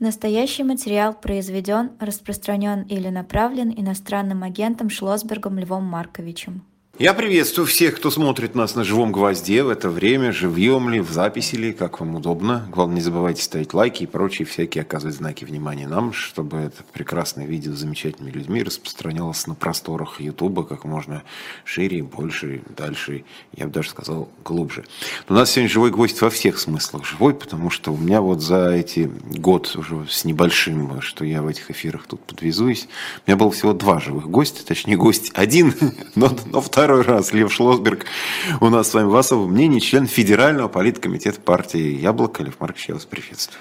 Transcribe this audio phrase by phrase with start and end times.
[0.00, 6.62] Настоящий материал произведен, распространен или направлен иностранным агентом Шлосбергом Львом Марковичем.
[7.00, 11.10] Я приветствую всех, кто смотрит нас на живом гвозде в это время, живьем ли, в
[11.10, 12.68] записи ли, как вам удобно.
[12.70, 17.46] Главное, не забывайте ставить лайки и прочие всякие оказывать знаки внимания нам, чтобы это прекрасное
[17.46, 21.22] видео с замечательными людьми распространялось на просторах Ютуба как можно
[21.64, 23.24] шире, больше, дальше,
[23.56, 24.84] я бы даже сказал, глубже.
[25.26, 28.72] У нас сегодня живой гость во всех смыслах живой, потому что у меня вот за
[28.72, 32.88] эти год уже с небольшим, что я в этих эфирах тут подвязусь,
[33.26, 35.74] у меня было всего два живых гостя, точнее гость один,
[36.14, 38.04] но, но второй второй раз Лев Шлосберг
[38.60, 42.42] у нас с вами в особом мнении, член Федерального политкомитета партии «Яблоко».
[42.42, 43.60] Лев Маркович, я вас приветствую.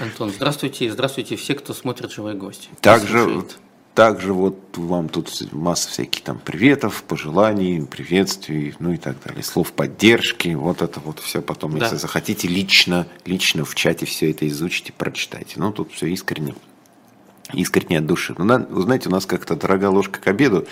[0.00, 2.70] Антон, здравствуйте и здравствуйте все, кто смотрит «Живой гость».
[2.80, 3.42] Также,
[3.94, 9.72] также вот вам тут масса всяких там приветов, пожеланий, приветствий, ну и так далее, слов
[9.72, 11.86] поддержки, вот это вот все потом, да.
[11.86, 15.54] если захотите, лично, лично в чате все это изучите, прочитайте.
[15.56, 16.54] Ну, тут все искренне
[17.52, 18.34] искренне от души.
[18.38, 20.66] Но, вы знаете, у нас как-то дорогая ложка к обеду.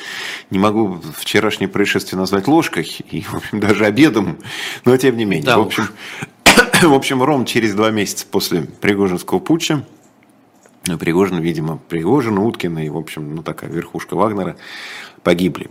[0.50, 4.38] Не могу вчерашнее происшествие назвать ложкой, и, в общем, даже обедом,
[4.84, 5.46] но тем не менее.
[5.46, 5.88] Да в, общем,
[6.82, 9.84] в общем, ровно через два месяца после Пригожинского путча,
[10.86, 14.56] ну, Пригожин, видимо, Пригожин, Уткин и, в общем, ну, такая верхушка Вагнера
[15.22, 15.68] погибли.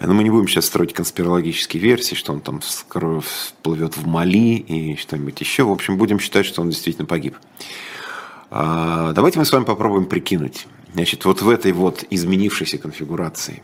[0.00, 4.56] Но мы не будем сейчас строить конспирологические версии, что он там скоро всплывет в Мали
[4.56, 5.62] и что-нибудь еще.
[5.62, 7.36] В общем, будем считать, что он действительно погиб.
[8.50, 10.66] А, давайте мы с вами попробуем прикинуть.
[10.94, 13.62] Значит, вот в этой вот изменившейся конфигурации,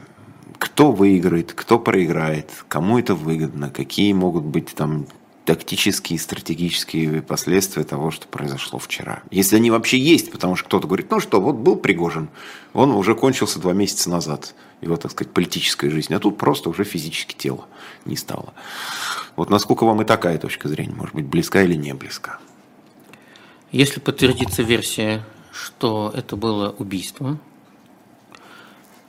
[0.58, 5.06] кто выиграет, кто проиграет, кому это выгодно, какие могут быть там
[5.44, 9.22] тактические, стратегические последствия того, что произошло вчера.
[9.30, 12.28] Если они вообще есть, потому что кто-то говорит, ну что, вот был Пригожин,
[12.74, 16.84] он уже кончился два месяца назад, его, так сказать, политическая жизнь, а тут просто уже
[16.84, 17.66] физически тело
[18.04, 18.54] не стало.
[19.34, 22.38] Вот насколько вам и такая точка зрения может быть близка или не близка?
[23.72, 27.38] Если подтвердится версия, что это было убийство,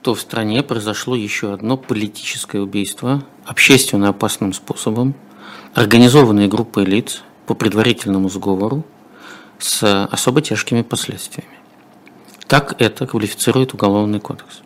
[0.00, 5.14] то в стране произошло еще одно политическое убийство общественно опасным способом,
[5.74, 8.84] организованной группой лиц по предварительному сговору
[9.58, 11.58] с особо тяжкими последствиями.
[12.46, 14.62] Так это квалифицирует Уголовный кодекс.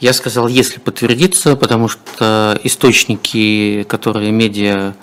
[0.00, 4.94] Я сказал, если подтвердится, потому что источники, которые медиа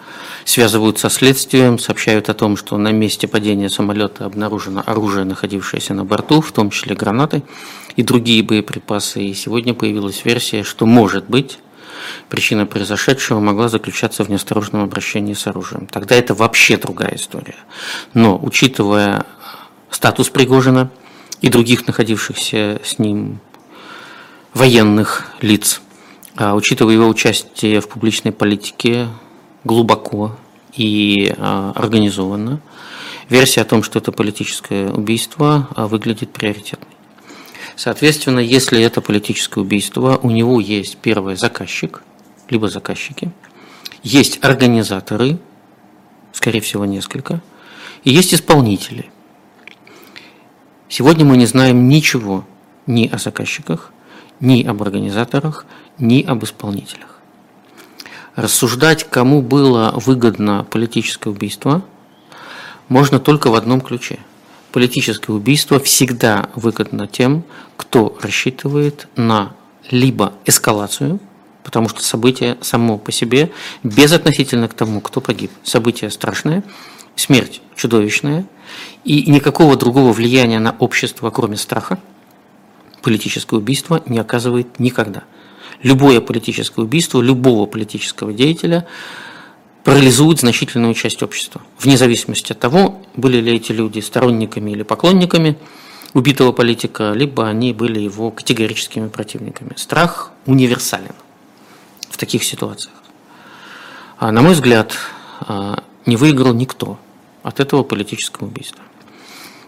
[0.46, 6.06] связывают со следствием, сообщают о том, что на месте падения самолета обнаружено оружие, находившееся на
[6.06, 7.44] борту, в том числе гранаты
[7.96, 9.24] и другие боеприпасы.
[9.24, 11.60] И сегодня появилась версия, что может быть
[12.30, 15.88] причина произошедшего могла заключаться в неосторожном обращении с оружием.
[15.88, 17.56] Тогда это вообще другая история.
[18.14, 19.26] Но учитывая
[19.90, 20.92] статус Пригожина
[21.42, 23.40] и других находившихся с ним
[24.54, 25.82] военных лиц,
[26.36, 29.08] а учитывая его участие в публичной политике,
[29.64, 30.36] глубоко
[30.76, 32.62] и а, организованно.
[33.30, 36.88] Версия о том, что это политическое убийство, а, выглядит приоритетной.
[37.76, 42.04] Соответственно, если это политическое убийство, у него есть первый заказчик,
[42.50, 43.32] либо заказчики,
[44.04, 45.40] есть организаторы,
[46.34, 47.42] скорее всего, несколько,
[48.04, 49.10] и есть исполнители.
[50.90, 52.46] Сегодня мы не знаем ничего
[52.86, 53.92] ни о заказчиках,
[54.40, 55.66] ни об организаторах,
[55.98, 57.13] ни об исполнителях.
[58.36, 61.84] Рассуждать, кому было выгодно политическое убийство,
[62.90, 64.18] можно только в одном ключе.
[64.72, 67.44] Политическое убийство всегда выгодно тем,
[67.78, 69.56] кто рассчитывает на
[69.92, 71.20] либо эскалацию,
[71.64, 73.52] потому что событие само по себе,
[73.84, 76.64] безотносительно к тому, кто погиб, событие страшное,
[77.16, 78.48] смерть чудовищная,
[79.04, 82.00] и никакого другого влияния на общество, кроме страха,
[83.04, 85.24] политическое убийство не оказывает никогда–
[85.82, 88.88] любое политическое убийство любого политического деятеля
[89.84, 95.58] парализует значительную часть общества, вне зависимости от того, были ли эти люди сторонниками или поклонниками
[96.14, 99.74] убитого политика, либо они были его категорическими противниками.
[99.76, 101.16] Страх универсален
[102.10, 102.96] в таких ситуациях.
[104.18, 104.94] А на мой взгляд,
[105.42, 107.00] а, не выиграл никто
[107.42, 108.82] от этого политического убийства.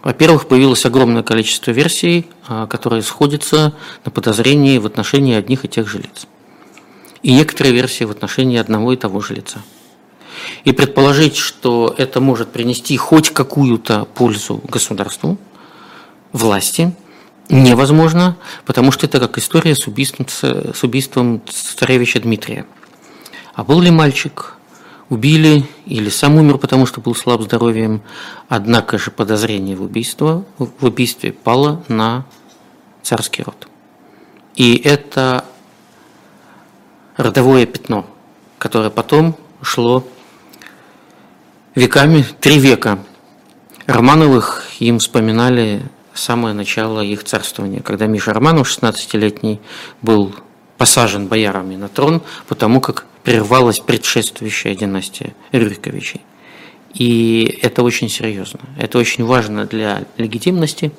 [0.06, 3.74] Во-первых, появилось огромное количество версий, а, которые сходятся
[4.04, 6.28] на подозрении в отношении одних и тех же лиц.
[7.24, 9.62] И некоторые версии в отношении одного и того же лица.
[10.62, 15.38] И предположить, что это может принести хоть какую-то пользу государству,
[16.30, 16.94] власти,
[17.48, 22.64] невозможно, потому что это как история с убийством, с убийством царевича Дмитрия.
[23.54, 24.55] А был ли мальчик,
[25.08, 28.02] убили или сам умер, потому что был слаб здоровьем.
[28.48, 32.24] Однако же подозрение в, убийство, в убийстве пало на
[33.02, 33.68] царский род.
[34.54, 35.44] И это
[37.16, 38.06] родовое пятно,
[38.58, 40.06] которое потом шло
[41.74, 42.98] веками, три века
[43.86, 45.82] Романовых им вспоминали
[46.12, 49.60] самое начало их царствования, когда Миша Романов, 16-летний,
[50.02, 50.34] был
[50.76, 56.20] посажен боярами на трон, потому как прервалась предшествующая династия Рюриковичей.
[56.94, 58.60] И это очень серьезно.
[58.78, 60.92] Это очень важно для легитимности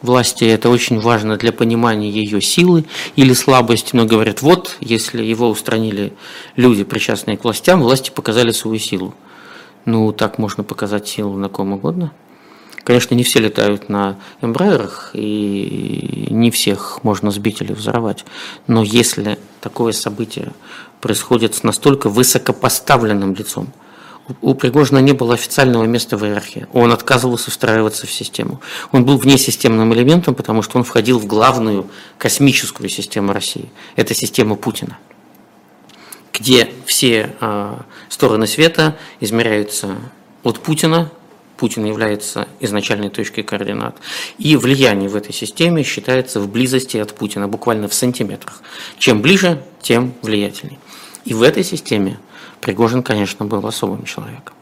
[0.00, 2.84] власти, это очень важно для понимания ее силы
[3.16, 3.96] или слабости.
[3.96, 6.12] Но говорят, вот, если его устранили
[6.54, 9.12] люди, причастные к властям, власти показали свою силу.
[9.86, 12.12] Ну, так можно показать силу на ком угодно.
[12.86, 18.24] Конечно, не все летают на эмбрайерах, и не всех можно сбить или взорвать.
[18.68, 20.52] Но если такое событие
[21.00, 23.72] происходит с настолько высокопоставленным лицом,
[24.40, 26.68] у Пригожина не было официального места в иерархии.
[26.72, 28.60] Он отказывался встраиваться в систему.
[28.92, 33.68] Он был внесистемным элементом, потому что он входил в главную космическую систему России.
[33.96, 34.96] Это система Путина
[36.38, 37.76] где все э,
[38.10, 39.96] стороны света измеряются
[40.42, 41.10] от Путина,
[41.56, 43.96] Путин является изначальной точкой координат,
[44.38, 48.62] и влияние в этой системе считается в близости от Путина, буквально в сантиметрах.
[48.98, 50.78] Чем ближе, тем влиятельней.
[51.24, 52.18] И в этой системе
[52.60, 54.54] Пригожин, конечно, был особым человеком.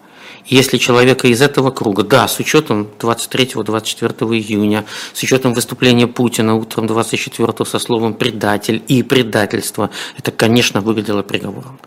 [0.46, 6.87] Если человека из этого круга, да, с учетом 23-24 июня, с учетом выступления Путина утром
[6.87, 9.88] 24 со словом «предатель» и «предательство»,
[10.19, 11.79] это, конечно, выглядело приговором.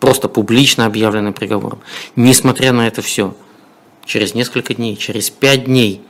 [0.00, 1.80] Просто публично объявленным приговором.
[2.16, 3.34] Несмотря на это все,
[4.06, 6.00] через несколько дней, через 5 дней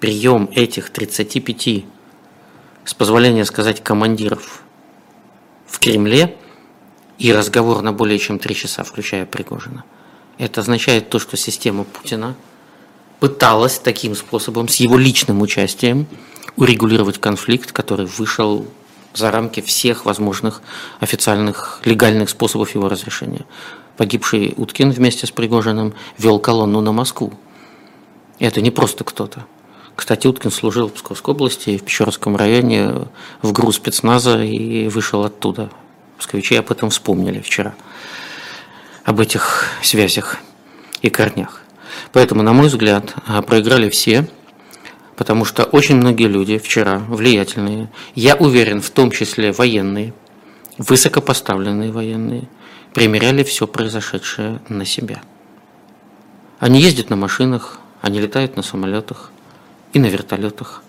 [0.00, 1.84] прием этих 35,
[2.84, 4.62] с позволения сказать, командиров
[5.66, 6.36] в Кремле
[7.18, 9.84] и разговор на более чем 3 часа, включая Пригожина–
[10.38, 12.34] это означает то, что система Путина
[13.20, 16.06] пыталась таким способом, с его личным участием,
[16.56, 18.66] урегулировать конфликт, который вышел
[19.14, 20.62] за рамки всех возможных
[21.00, 23.44] официальных легальных способов его разрешения.
[23.96, 27.32] Погибший Уткин вместе с Пригожиным вел колонну на Москву.
[28.38, 29.46] Это не просто кто-то.
[29.94, 33.06] Кстати, Уткин служил в Псковской области, в Печорском районе,
[33.42, 35.70] в ГРУ спецназа и вышел оттуда.
[36.18, 37.74] Псковичи об этом вспомнили вчера
[39.04, 40.38] об этих связях
[41.02, 41.62] и корнях.
[42.12, 44.28] Поэтому, на мой взгляд, а, проиграли все,
[45.16, 50.14] потому что очень многие люди вчера, влиятельные, я уверен, в том числе военные,
[50.78, 52.48] высокопоставленные военные,
[52.94, 55.22] примеряли все произошедшее на себя.
[56.58, 59.30] Они ездят на машинах, они летают на самолетах
[59.92, 60.82] и на вертолетах,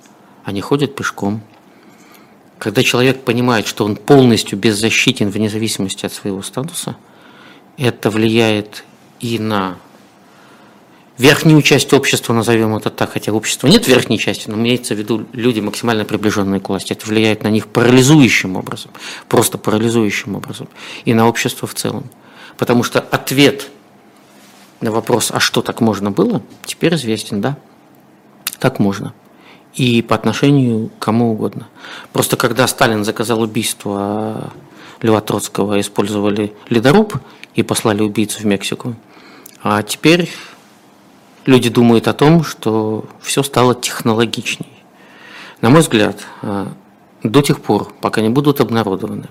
[0.43, 1.41] они ходят пешком.
[2.59, 6.95] Когда человек понимает, что он полностью беззащитен вне зависимости от своего статуса–
[7.77, 8.83] это влияет
[9.19, 9.77] и на
[11.17, 15.25] верхнюю часть общества, назовем это так, хотя общества нет верхней части, но имеется в виду
[15.33, 16.93] люди, максимально приближенные к власти.
[16.93, 18.91] Это влияет на них парализующим образом,
[19.27, 20.67] просто парализующим образом,
[21.05, 22.05] и на общество в целом.
[22.57, 23.69] Потому что ответ
[24.81, 27.57] на вопрос, а что так можно было, теперь известен, да,
[28.59, 29.13] так можно.
[29.75, 31.67] И по отношению к кому угодно.
[32.11, 34.53] Просто когда Сталин заказал убийство
[35.01, 37.15] Льва Троцкого, использовали ледоруб,
[37.55, 38.95] и послали убийцу в Мексику.
[39.61, 40.29] А теперь
[41.45, 44.71] люди думают о том, что все стало технологичней.
[45.61, 46.67] На мой взгляд, э,
[47.23, 49.27] до тех пор, пока не будут обнародованы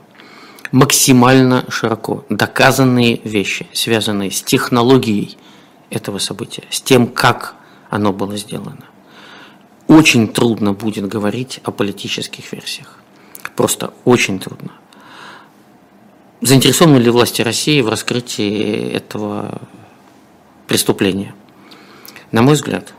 [0.72, 5.36] максимально широко доказанные вещи, связанные с технологией
[5.90, 7.54] этого события, с тем, как
[7.90, 8.86] оно было сделано,
[9.86, 12.98] очень трудно будет говорить о политических версиях.
[13.54, 14.72] Просто очень трудно.
[16.40, 19.60] Заинтересованы ли власти России в раскрытии этого
[20.66, 21.34] преступления?
[22.32, 22.94] На мой взгляд,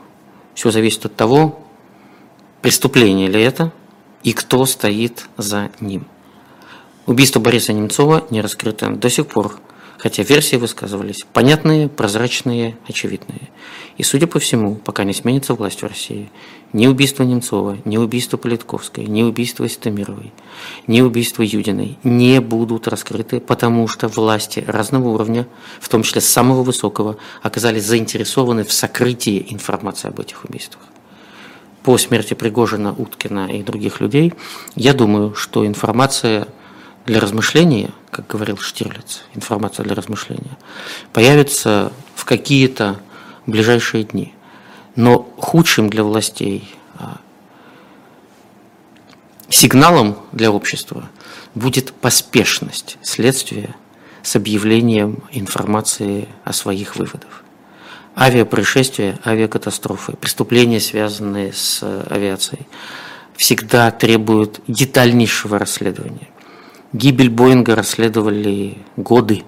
[0.54, 1.60] все зависит от того,
[2.62, 3.72] преступление ли это
[4.22, 6.06] и кто стоит за ним.
[7.06, 9.58] Убийство Бориса Немцова не раскрыто до сих пор
[10.04, 13.48] хотя версии высказывались понятные, прозрачные, очевидные.
[13.96, 16.30] И, судя по всему, пока не сменится власть в России,
[16.74, 20.30] ни убийство Немцова, ни убийство Политковской, ни убийство Стамировой,
[20.86, 25.46] ни убийство Юдиной не будут раскрыты, потому что власти разного уровня,
[25.80, 30.84] в том числе самого высокого, оказались заинтересованы в сокрытии информации об этих убийствах
[31.82, 34.32] по смерти Пригожина, Уткина и других людей,
[34.74, 36.48] я думаю, что информация
[37.06, 40.56] для размышления, как говорил Штирлиц, информация для размышления,
[41.12, 43.00] появится в какие-то
[43.46, 44.32] ближайшие дни.
[44.96, 47.18] Но худшим для властей а,
[49.48, 51.10] сигналом для общества
[51.54, 53.74] будет поспешность следствия
[54.22, 57.42] с объявлением информации о своих выводах.
[58.16, 62.66] Авиапроисшествия, авиакатастрофы, преступления, связанные с авиацией,
[63.36, 66.28] всегда требуют детальнейшего расследования.
[66.94, 69.42] Гибель Боинга расследовали годы.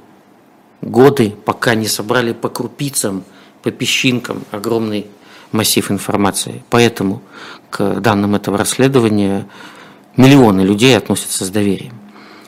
[0.83, 3.23] Годы, пока не собрали по крупицам,
[3.63, 5.07] по песчинкам огромный
[5.53, 6.65] массив информации.
[6.71, 7.23] Поэтому
[7.71, 9.47] к данным этого расследования
[10.17, 11.95] миллионы людей относятся с доверием.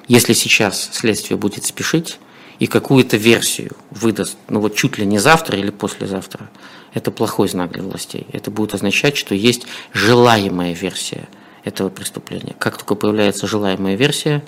[0.09, 2.19] Если сейчас следствие будет спешить
[2.59, 6.51] и какую-то версию выдаст, ну вот чуть ли не завтра или послезавтра,
[6.93, 8.27] это плохой знак для властей.
[8.33, 11.29] Это будет означать, что есть желаемая версия
[11.63, 12.57] этого преступления.
[12.59, 14.43] Как только появляется желаемая версия,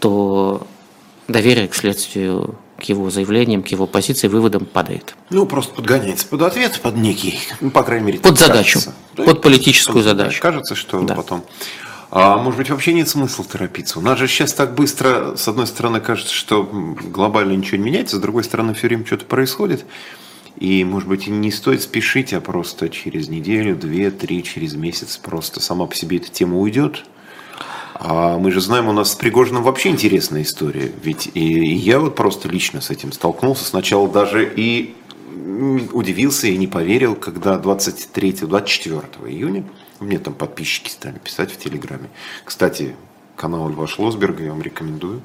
[0.00, 0.66] то
[1.28, 5.16] доверие к следствию к его заявлениям, к его позиции, выводам падает.
[5.30, 8.94] Ну, просто подгоняется под ответ, под некий, ну, по крайней мере, под задачу, кажется.
[9.14, 10.42] под политическую задачу.
[10.42, 11.14] Кажется, что да.
[11.14, 11.44] потом
[12.10, 13.98] а может быть, вообще нет смысла торопиться?
[13.98, 18.16] У нас же сейчас так быстро, с одной стороны, кажется, что глобально ничего не меняется,
[18.16, 19.84] с другой стороны, все время что-то происходит.
[20.56, 25.60] И, может быть, не стоит спешить, а просто через неделю, две, три, через месяц просто
[25.60, 27.04] сама по себе эта тема уйдет.
[27.98, 30.92] А мы же знаем, у нас с Пригожиным вообще интересная история.
[31.02, 33.64] Ведь и я вот просто лично с этим столкнулся.
[33.64, 34.94] Сначала даже и
[35.92, 39.64] удивился и не поверил, когда 23-24 июня
[40.00, 42.10] мне там подписчики стали писать в Телеграме.
[42.44, 42.94] Кстати,
[43.34, 45.22] канал Льва Шлосберга я вам рекомендую.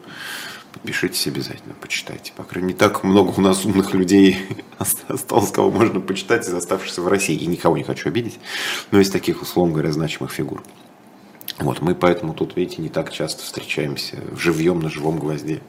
[0.72, 2.32] Подпишитесь обязательно, почитайте.
[2.38, 4.38] По крайней мере, не так много у нас умных людей
[4.78, 7.36] осталось, кого можно почитать из оставшихся в России.
[7.36, 8.40] И никого не хочу обидеть,
[8.92, 10.64] но из таких, условно говоря, значимых фигур.
[11.60, 15.62] Вот, мы поэтому тут, видите, не так часто встречаемся в живьем на живом гвозде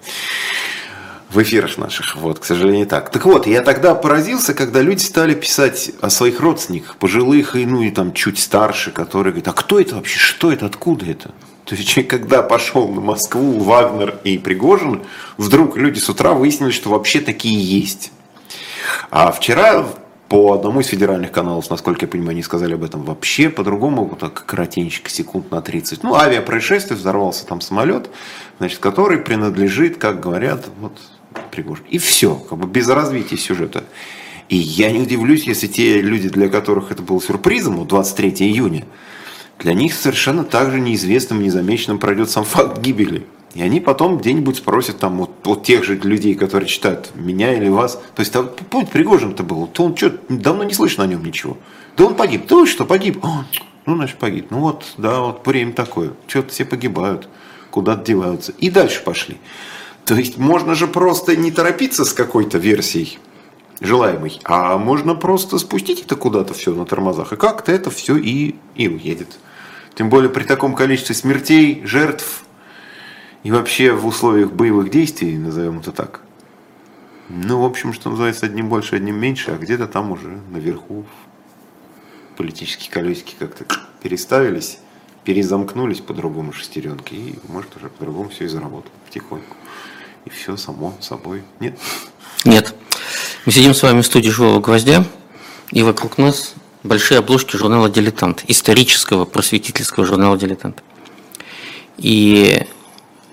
[1.33, 2.17] в эфирах наших.
[2.17, 3.11] Вот, к сожалению, так.
[3.11, 7.83] Так вот, я тогда поразился, когда люди стали писать о своих родственниках, пожилых и, ну,
[7.83, 11.31] и там чуть старше, которые говорят, а кто это вообще, что это, откуда это?
[11.65, 15.03] То есть, когда пошел на Москву Вагнер и Пригожин,
[15.37, 18.13] вдруг люди с утра выяснили, что вообще такие есть.
[19.11, 19.87] А вчера
[20.33, 24.21] по одному из федеральных каналов, насколько я понимаю, они сказали об этом вообще, по-другому, вот
[24.21, 26.03] так коротенько, секунд на 30.
[26.03, 28.09] Ну, авиапроисшествие, взорвался там самолет,
[28.57, 30.99] значит, который принадлежит, как говорят, вот
[31.51, 31.85] Пригожин.
[31.91, 33.85] И все, как бы без развития сюжета.
[34.49, 38.87] И я не удивлюсь, если те люди, для которых это был сюрпризом, вот 23 июня,
[39.59, 43.27] для них совершенно так же неизвестным, незамеченным пройдет сам факт гибели.
[43.55, 47.69] И они потом где-нибудь спросят там вот, вот тех же людей, которые читают меня или
[47.69, 48.01] вас.
[48.15, 51.59] То есть, там, помните, Пригожин-то был, то он что, давно не слышно о нем ничего.
[51.97, 52.47] Да он погиб.
[52.47, 53.19] Да вы что, погиб?
[53.23, 53.45] А,
[53.85, 54.47] ну, значит, погиб.
[54.51, 56.13] Ну вот, да, вот время такое.
[56.27, 57.29] Что-то все погибают,
[57.71, 58.53] куда-то деваются.
[58.53, 59.37] И дальше пошли.
[60.05, 63.19] То есть можно же просто не торопиться с какой-то версией
[63.81, 68.57] желаемой, а можно просто спустить это куда-то все на тормозах, и как-то это все и,
[68.75, 69.39] и уедет.
[69.95, 72.45] Тем более при таком количестве смертей, жертв
[73.43, 76.21] и вообще в условиях боевых действий, назовем это так.
[77.29, 81.05] Ну, в общем, что называется, одним больше, одним меньше, а где-то там уже наверху
[82.37, 83.65] политические колесики как-то
[84.03, 84.79] переставились,
[85.25, 89.57] перезамкнулись по-другому шестеренки, и может уже по-другому все и заработало потихоньку
[90.25, 91.43] и все само собой.
[91.61, 91.79] Нет?
[92.45, 92.75] Нет.
[93.45, 95.05] Мы сидим с вами в студии «Живого гвоздя»,
[95.71, 100.83] и вокруг нас большие обложки журнала «Дилетант», исторического просветительского журнала «Дилетант».
[101.97, 102.67] И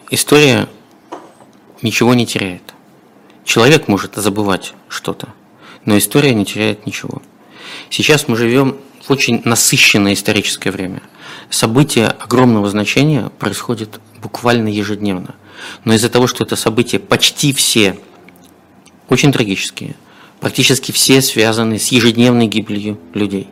[0.10, 0.68] история
[1.82, 2.74] ничего не теряет.
[3.44, 5.30] Человек может забывать что-то,
[5.86, 7.22] но история не теряет ничего.
[7.90, 11.02] Сейчас мы живем в очень насыщенное историческое время.
[11.50, 15.36] События огромного значения происходят буквально ежедневно–
[15.84, 17.98] но из-за того, что это события почти все
[19.10, 19.96] очень трагические,
[20.40, 23.48] практически все связаны с ежедневной гибелью людей.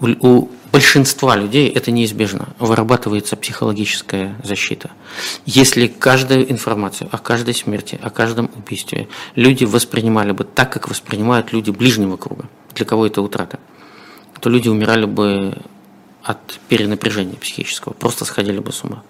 [0.00, 4.90] У, у большинства людей это неизбежно, вырабатывается психологическая защита.
[5.44, 11.52] Если каждую информацию о каждой смерти, о каждом убийстве люди воспринимали бы так, как воспринимают
[11.52, 13.60] люди ближнего круга, для кого это утрата,
[14.40, 15.58] то люди умирали бы
[16.22, 19.02] от перенапряжения психического, просто сходили бы с ума.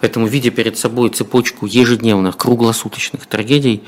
[0.00, 3.82] Поэтому, видя перед собой цепочку ежедневных, круглосуточных трагедий,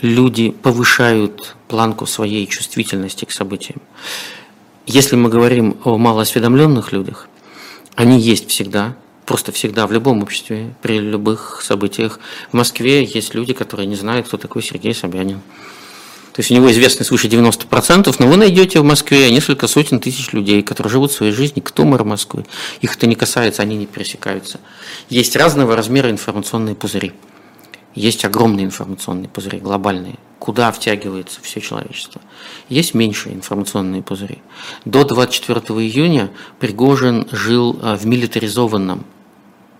[0.00, 3.80] люди повышают планку своей чувствительности к событиям.
[4.92, 7.28] Если мы говорим о малоосведомленных людях,
[7.94, 12.18] они есть всегда, просто всегда в любом обществе, при любых событиях.
[12.50, 15.42] В Москве есть люди, которые не знают, кто такой Сергей Собянин.
[16.32, 20.32] То есть у него известны свыше 90%, но вы найдете в Москве несколько сотен тысяч
[20.32, 22.44] людей, которые живут своей жизнью, кто мэр Москвы.
[22.80, 24.58] Их это не касается, они не пересекаются.
[25.08, 27.12] Есть разного размера информационные пузыри.
[27.94, 32.20] Есть огромные информационные пузыри, глобальные, куда втягивается все человечество.
[32.68, 34.38] Есть меньшие информационные пузыри.
[34.84, 36.30] До 24 июня
[36.60, 39.04] Пригожин жил а, в милитаризованном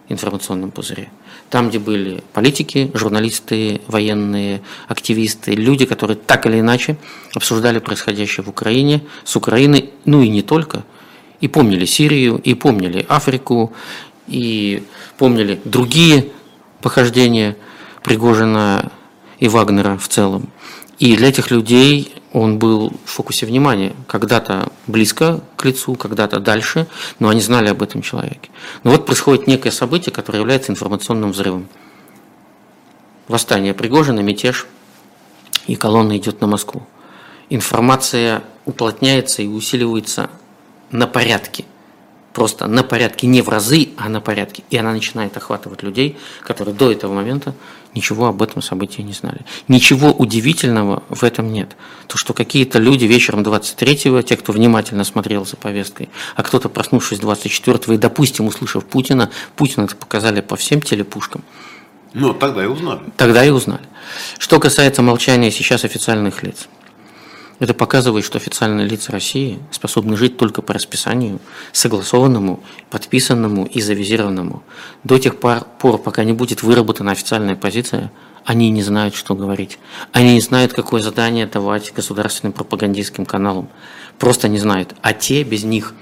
[0.08, 1.08] информационном пузыре.
[1.50, 6.96] Там, где были политики, журналисты, военные, активисты, люди, которые так или иначе
[7.34, 10.84] обсуждали происходящее в Украине, с Украиной, ну и не только,
[11.40, 13.72] и помнили Сирию, и помнили Африку,
[14.26, 14.82] и
[15.16, 16.32] помнили другие
[16.82, 17.56] похождения
[18.02, 18.90] Пригожина
[19.38, 20.50] и Вагнера в целом.
[20.98, 23.94] И для этих людей он был в фокусе внимания.
[24.06, 26.86] Когда-то близко к лицу, когда-то дальше,
[27.18, 28.50] но они знали об этом человеке.
[28.84, 31.68] Но вот происходит некое событие, которое является информационным взрывом.
[33.28, 34.66] Восстание Пригожина, мятеж,
[35.66, 36.86] и колонна идет на Москву.
[37.48, 40.30] Информация уплотняется и усиливается
[40.90, 41.64] на порядке
[42.32, 44.62] просто на порядке, не в разы, а на порядке.
[44.70, 47.54] И она начинает охватывать людей, которые до этого момента
[47.94, 49.40] ничего об этом событии не знали.
[49.68, 51.76] Ничего удивительного в этом нет.
[52.06, 57.18] То, что какие-то люди вечером 23-го, те, кто внимательно смотрел за повесткой, а кто-то, проснувшись
[57.18, 61.42] 24-го и, допустим, услышав Путина, Путина это показали по всем телепушкам.
[62.12, 63.00] Ну, тогда и узнали.
[63.16, 63.86] Тогда и узнали.
[64.38, 66.68] Что касается молчания сейчас официальных лиц–
[67.60, 71.38] это показывает, что официальные лица России способны жить только по расписанию,
[71.72, 74.62] согласованному, подписанному и завизированному.
[75.04, 78.10] До тех пор, пока не будет выработана официальная позиция,
[78.46, 79.78] они не знают, что говорить.
[80.12, 83.68] Они не знают, какое задание давать государственным пропагандистским каналам.
[84.18, 84.94] Просто не знают.
[85.02, 85.94] А те без них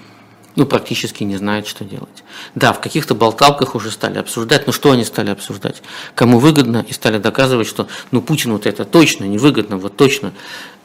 [0.58, 2.24] ну, практически не знают, что делать.
[2.56, 5.82] Да, в каких-то болталках уже стали обсуждать, но что они стали обсуждать?
[6.16, 10.32] Кому выгодно, и стали доказывать, что ну, Путину вот это точно невыгодно, вот точно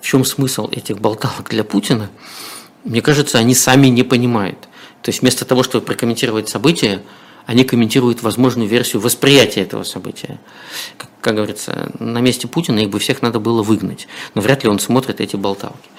[0.04, 2.10] в чем смысл этих болталок для Путина,
[2.84, 4.60] мне кажется, они сами не понимают.
[5.02, 7.02] То есть вместо того, чтобы прокомментировать события,
[7.46, 10.42] они комментируют возможную версию восприятия этого события.
[10.98, 14.70] Как, как говорится, на месте Путина их бы всех надо было выгнать, но вряд ли
[14.70, 15.90] он смотрит эти болталки.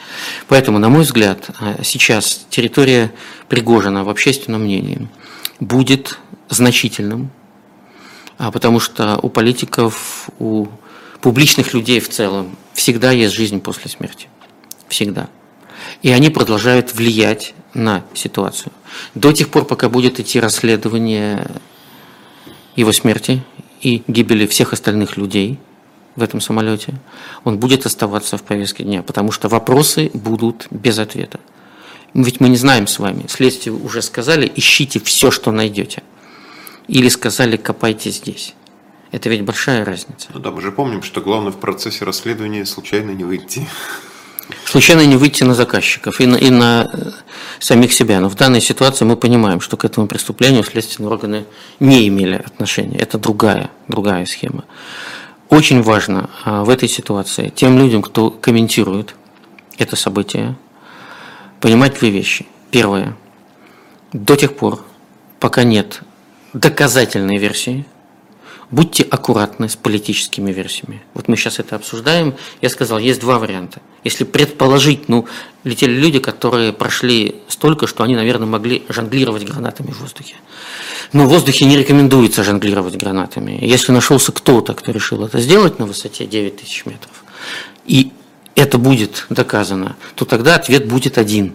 [0.48, 3.10] Поэтому, на мой взгляд, а, сейчас территория
[3.48, 5.08] Пригожина в общественном мнении
[5.60, 6.18] будет
[6.50, 7.30] значительным,
[8.36, 10.66] а потому что у политиков, у
[11.22, 14.28] публичных людей в целом всегда есть жизнь после смерти.
[14.88, 15.28] Всегда.
[16.02, 18.72] И они продолжают влиять на ситуацию.
[19.14, 21.46] До тех пор, пока будет идти расследование
[22.76, 23.42] его смерти
[23.80, 25.58] и гибели всех остальных людей
[26.16, 26.94] в этом самолете,
[27.42, 31.40] он будет оставаться в повестке дня, потому что вопросы будут без ответа.
[32.14, 33.26] Ведь мы не знаем с вами.
[33.28, 36.02] Следствие уже сказали, ищите все, что найдете.
[36.86, 38.54] Или сказали, копайте здесь.
[39.14, 40.26] Это ведь большая разница.
[40.34, 43.64] Ну да, мы же помним, что главное в процессе расследования случайно не выйти.
[44.64, 47.10] Случайно не выйти на заказчиков и на, и на э,
[47.60, 48.18] самих себя.
[48.18, 51.44] Но в данной ситуации мы понимаем, что к этому преступлению следственные органы
[51.78, 52.98] не имели отношения.
[52.98, 54.64] Это другая, другая схема.
[55.48, 59.14] Очень важно а, в этой ситуации тем людям, кто комментирует
[59.78, 60.56] это событие,
[61.60, 62.46] понимать две вещи.
[62.72, 63.16] Первое.
[64.12, 64.84] До тех пор,
[65.38, 66.00] пока нет
[66.52, 67.86] доказательной версии,
[68.70, 71.02] будьте аккуратны с политическими версиями.
[71.14, 72.34] Вот мы сейчас это обсуждаем.
[72.60, 73.80] Я сказал, есть два варианта.
[74.04, 75.26] Если предположить, ну,
[75.64, 80.36] летели люди, которые прошли столько, что они, наверное, могли жонглировать гранатами в воздухе.
[81.12, 83.58] Но в воздухе не рекомендуется жонглировать гранатами.
[83.62, 87.24] Если нашелся кто-то, кто решил это сделать на высоте 9000 метров,
[87.86, 88.12] и
[88.54, 91.54] это будет доказано, то тогда ответ будет один.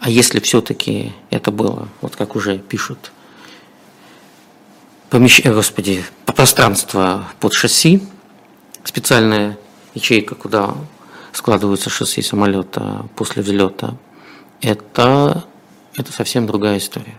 [0.00, 3.12] А если все-таки это было, вот как уже пишут
[5.10, 8.02] помещение, господи, пространство под шасси,
[8.84, 9.58] специальная
[9.94, 10.74] ячейка, куда
[11.32, 13.96] складываются шасси самолета после взлета,
[14.60, 15.44] это,
[15.96, 17.16] это совсем другая история.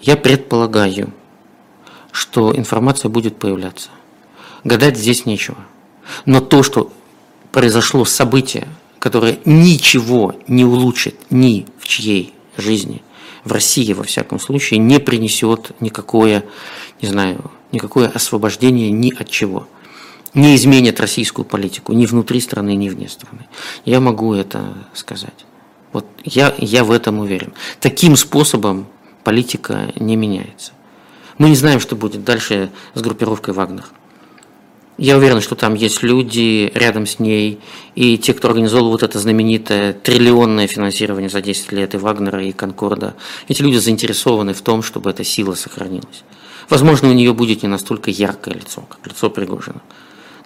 [0.00, 1.12] Я предполагаю,
[2.12, 3.90] что информация будет появляться.
[4.64, 5.58] Гадать здесь нечего.
[6.24, 6.92] Но то, что
[7.52, 13.02] произошло событие, которое ничего не улучшит ни в чьей жизни,
[13.44, 16.44] в России, во всяком случае, не принесет никакое,
[17.02, 19.68] не знаю, никакое освобождение ни от чего.
[20.34, 23.46] Не изменит российскую политику ни внутри страны, ни вне страны.
[23.84, 25.46] Я могу это сказать.
[25.92, 27.54] Вот я, я в этом уверен.
[27.80, 28.86] Таким способом
[29.24, 30.72] политика не меняется.
[31.38, 33.84] Мы не знаем, что будет дальше с группировкой Вагнер.
[34.98, 37.60] Я уверен, что там есть люди рядом с ней,
[37.94, 42.52] и те, кто организовал вот это знаменитое триллионное финансирование за 10 лет и Вагнера, и
[42.52, 43.14] Конкорда,
[43.46, 46.24] эти люди заинтересованы в том, чтобы эта сила сохранилась.
[46.68, 49.82] Возможно, у нее будет не настолько яркое лицо, как лицо Пригожина.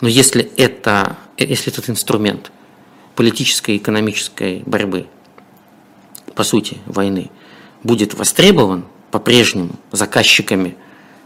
[0.00, 2.52] Но если, это, если этот инструмент
[3.16, 5.06] политической и экономической борьбы,
[6.34, 7.30] по сути, войны,
[7.82, 10.76] будет востребован по-прежнему заказчиками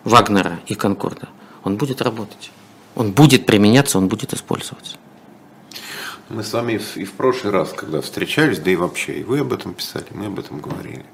[0.04, 1.28] Вагнера и Конкорда,
[1.62, 2.50] он будет работать
[2.94, 4.96] он будет применяться, он будет использоваться.
[6.30, 9.52] Мы с вами и в прошлый раз, когда встречались, да и вообще, и вы об
[9.52, 11.04] этом писали, мы об этом говорили.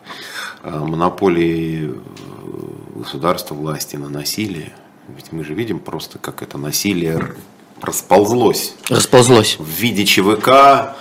[0.62, 4.73] Монополии э, государства, власти на насилие.
[5.09, 7.35] Ведь мы же видим просто, как это насилие
[7.81, 8.75] расползлось.
[8.88, 9.57] Расползлось.
[9.59, 10.94] В виде ЧВК,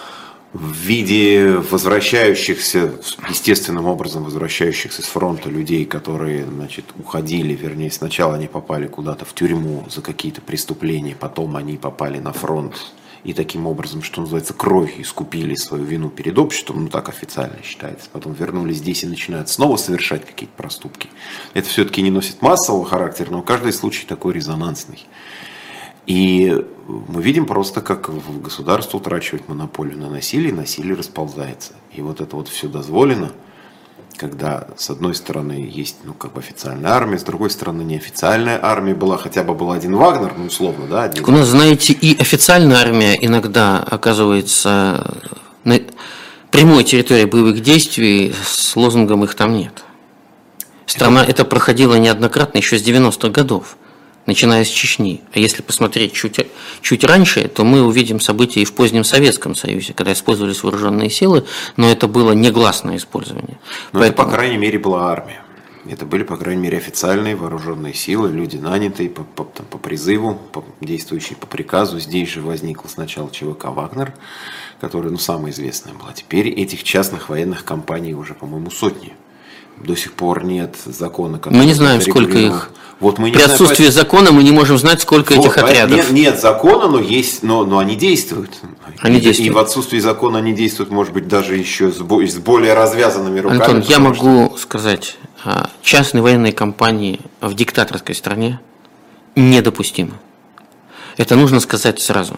[0.53, 2.93] в виде возвращающихся,
[3.29, 9.33] естественным образом возвращающихся с фронта людей, которые значит, уходили, вернее, сначала они попали куда-то в
[9.35, 12.75] тюрьму за какие-то преступления, потом они попали на фронт
[13.23, 18.09] и таким образом, что называется, кровью искупили свою вину перед обществом, ну так официально считается,
[18.11, 21.09] потом вернулись здесь и начинают снова совершать какие-то проступки.
[21.53, 25.05] Это все-таки не носит массового характера, но каждый случай такой резонансный.
[26.05, 28.09] И мы видим просто, как
[28.41, 31.73] государство утрачивает монополию на насилие, насилие расползается.
[31.93, 33.31] И вот это вот все дозволено–
[34.19, 38.93] когда с одной стороны есть ну, как бы официальная армия, с другой стороны неофициальная армия
[38.93, 41.03] была, хотя бы был один Вагнер, ну условно, да?
[41.03, 41.23] Один.
[41.23, 45.17] Так у нас, знаете, и официальная армия иногда оказывается
[45.63, 45.79] на
[46.51, 49.85] прямой территории боевых действий, с лозунгом их там нет.
[50.85, 53.77] Страна это, это проходила неоднократно еще с 90-х годов
[54.29, 55.21] начиная с Чечни.
[55.33, 56.39] А если посмотреть чуть,
[56.81, 61.45] чуть раньше, то мы увидим события и в позднем Советском Союзе, когда использовались вооруженные силы,
[61.77, 63.59] но это было негласное использование.
[63.91, 64.05] Но Поэтому...
[64.05, 65.41] это, по крайней мере, была армия.
[65.89, 70.35] Это были, по крайней мере, официальные вооруженные силы, люди нанятые по, по, там, по призыву,
[70.35, 71.99] по, действующие по приказу.
[71.99, 74.13] Здесь же возникла сначала ЧВК «Вагнер»,
[74.79, 76.13] которая, ну, самая известная была.
[76.13, 79.13] Теперь этих частных военных компаний уже, по-моему, сотни
[79.83, 81.39] до сих пор нет закона.
[81.45, 82.71] Мы не знаем, сколько их.
[82.99, 84.03] Вот мы не При знаем, отсутствии поэтому...
[84.03, 85.95] закона мы не можем знать, сколько вот, этих отрядов.
[85.95, 88.59] Нет, нет закона, но есть, но, но они действуют.
[88.99, 89.51] Они и, действуют.
[89.51, 93.61] И в отсутствии закона они действуют, может быть, даже еще с, с более развязанными руками.
[93.61, 98.59] Антон, я могу сказать, а, частные военные компании в диктаторской стране
[99.37, 100.15] недопустимы.
[101.15, 102.37] Это нужно сказать сразу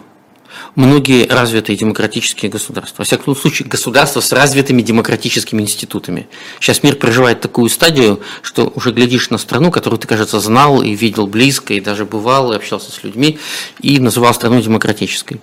[0.74, 2.96] многие развитые демократические государства.
[2.98, 6.28] Во всяком случае, государства с развитыми демократическими институтами.
[6.60, 10.94] Сейчас мир проживает такую стадию, что уже глядишь на страну, которую ты, кажется, знал и
[10.94, 13.38] видел близко, и даже бывал, и общался с людьми,
[13.80, 15.40] и называл страну демократической.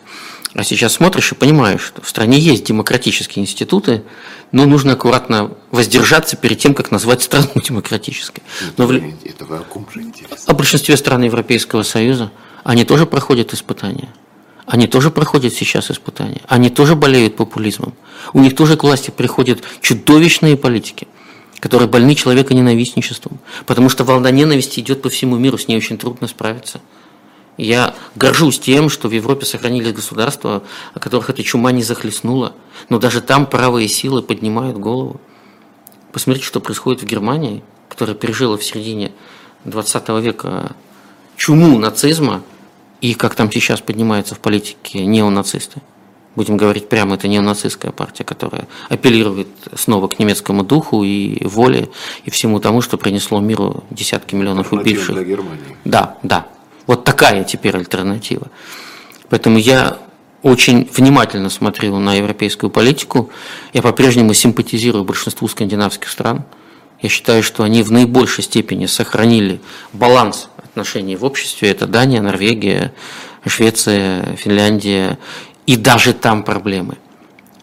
[0.56, 4.04] А сейчас смотришь и понимаешь, что в стране есть демократические институты,
[4.52, 8.42] но нужно аккуратно воздержаться перед тем, как назвать страну демократической.
[8.78, 8.92] Но в...
[8.92, 10.38] Это вы о ком же интересно?
[10.48, 12.32] О большинстве стран Европейского Союза.
[12.64, 14.10] Они тоже проходят испытания
[14.70, 17.96] они тоже проходят сейчас испытания, они тоже болеют популизмом.
[18.34, 21.08] У них тоже к власти приходят чудовищные политики,
[21.60, 26.28] которые больны человеконенавистничеством, потому что волна ненависти идет по всему миру, с ней очень трудно
[26.28, 26.82] справиться.
[27.58, 30.62] Я горжусь тем, что в Европе сохранились государства,
[30.94, 32.54] о которых эта чума не захлестнула,
[32.90, 35.20] но даже там правые силы поднимают голову.
[36.12, 39.14] Посмотрите, что происходит в Германии, которая пережила в середине
[39.66, 40.76] 20 века
[41.38, 42.44] чуму нацизма,
[43.02, 45.82] и как там сейчас поднимаются в политике неонацисты.
[46.36, 51.90] Будем говорить прямо, это неонацистская партия, которая апеллирует снова к немецкому духу и воле,
[52.24, 55.16] и всему тому, что принесло миру десятки миллионов убивших.
[55.16, 55.78] Для Германии.
[55.86, 56.48] Да, да.
[56.88, 58.48] Вот такая теперь альтернатива.
[59.30, 59.98] Поэтому я
[60.42, 63.30] очень внимательно смотрю на европейскую политику.
[63.74, 66.44] Я по-прежнему симпатизирую большинству скандинавских стран.
[67.02, 69.62] Я считаю, что они в наибольшей степени сохранили
[69.94, 71.70] баланс отношений в обществе.
[71.70, 72.94] Это Дания, Норвегия,
[73.46, 75.20] Швеция, Финляндия.
[75.66, 76.98] И даже там проблемы.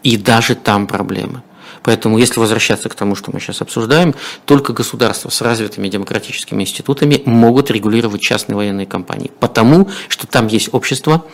[0.03, 1.41] И даже там проблемы.
[1.83, 4.13] Поэтому, если возвращаться к тому, что мы сейчас обсуждаем,
[4.45, 9.31] только государства с развитыми демократическими институтами могут регулировать частные военные компании.
[9.39, 11.25] Потому что там есть общество,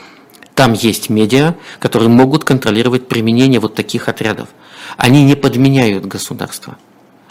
[0.56, 4.48] там есть медиа, которые могут контролировать применение вот таких отрядов.
[4.96, 6.78] Они не подменяют государство.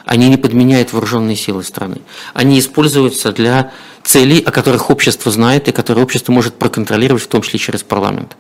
[0.05, 1.99] Они не подменяют вооруженные силы страны.
[2.35, 7.43] Они используются для целей, о которых общество знает и которые общество может проконтролировать, в том
[7.43, 8.37] числе через парламент.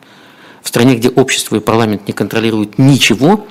[0.62, 3.46] В стране, где общество и парламент не контролируют ничего,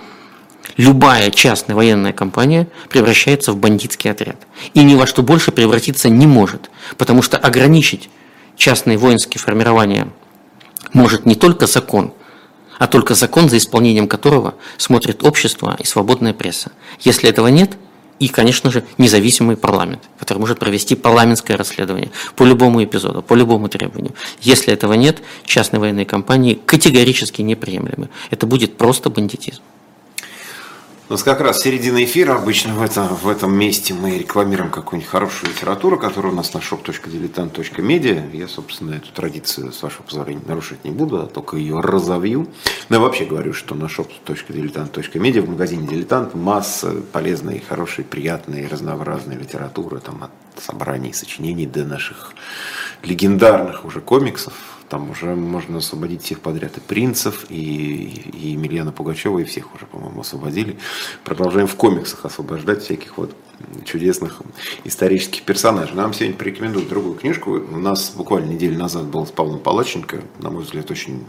[0.77, 4.37] любая частная военная компания превращается в бандитский отряд.
[4.73, 8.09] И ни во что больше превратиться не может, потому что ограничить
[8.57, 10.09] частные воинские формирования
[10.93, 12.13] может не только закон,
[12.77, 16.71] а только закон, за исполнением которого смотрит общество и свободная пресса.
[16.99, 17.77] Если этого нет–
[18.21, 23.67] и, конечно же, независимый парламент, который может провести парламентское расследование по любому эпизоду, по любому
[23.67, 24.13] требованию.
[24.41, 28.09] Если этого нет, частные военные компании категорически неприемлемы.
[28.29, 29.63] Это будет просто бандитизм.
[31.11, 32.35] У нас как раз середина эфира.
[32.35, 36.59] Обычно в этом, в этом месте мы рекламируем какую-нибудь хорошую литературу, которая у нас на
[36.59, 38.33] shop.diletant.media.
[38.33, 42.47] Я, собственно, эту традицию, с вашего позволения, нарушить не буду, а только ее разовью.
[42.87, 49.35] Но я вообще говорю, что на shop.diletant.media в магазине «Дилетант» масса полезной, хорошей, приятной, разнообразной
[49.35, 50.31] литературы, там, от
[50.63, 52.33] собраний, сочинений до наших
[53.03, 54.53] легендарных уже комиксов,
[54.91, 56.75] там уже можно освободить всех подряд.
[56.75, 60.77] И Принцев, и, и Емельяна Пугачева, и всех уже, по-моему, освободили.
[61.23, 63.33] Продолжаем в комиксах освобождать всяких вот
[63.85, 64.41] чудесных
[64.83, 65.95] исторических персонажей.
[65.95, 67.51] Нам сегодня порекомендуют другую книжку.
[67.51, 71.23] У нас буквально неделю назад был с Павлом Палаченко, на мой взгляд, очень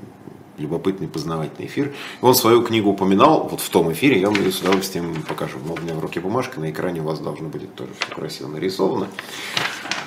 [0.58, 1.94] любопытный, познавательный эфир.
[2.20, 5.58] Он свою книгу упоминал вот в том эфире, я вам ее с удовольствием покажу.
[5.58, 9.08] у меня в руке бумажка, на экране у вас должно быть тоже все красиво нарисовано.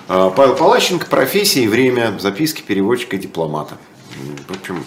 [0.07, 3.77] А, Павел Палащенко, профессия и время, записки переводчика и дипломата.
[4.47, 4.85] В общем,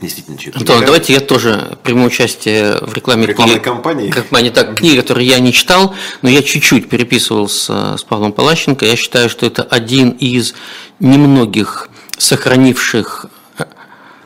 [0.00, 3.64] Действительно, Антон, давайте я тоже приму участие в рекламе Рекламной книги.
[3.64, 4.10] кампании.
[4.10, 8.84] Компании, так, книги, которые я не читал, но я чуть-чуть переписывал с, с Павлом Палащенко.
[8.84, 10.54] Я считаю, что это один из
[10.98, 13.26] немногих сохранивших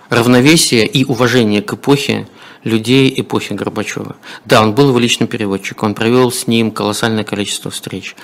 [0.09, 2.27] равновесие и уважение к эпохе
[2.65, 4.17] людей эпохи Горбачева.
[4.45, 8.17] Да, он был его личным переводчиком, он провел с ним колоссальное количество встреч.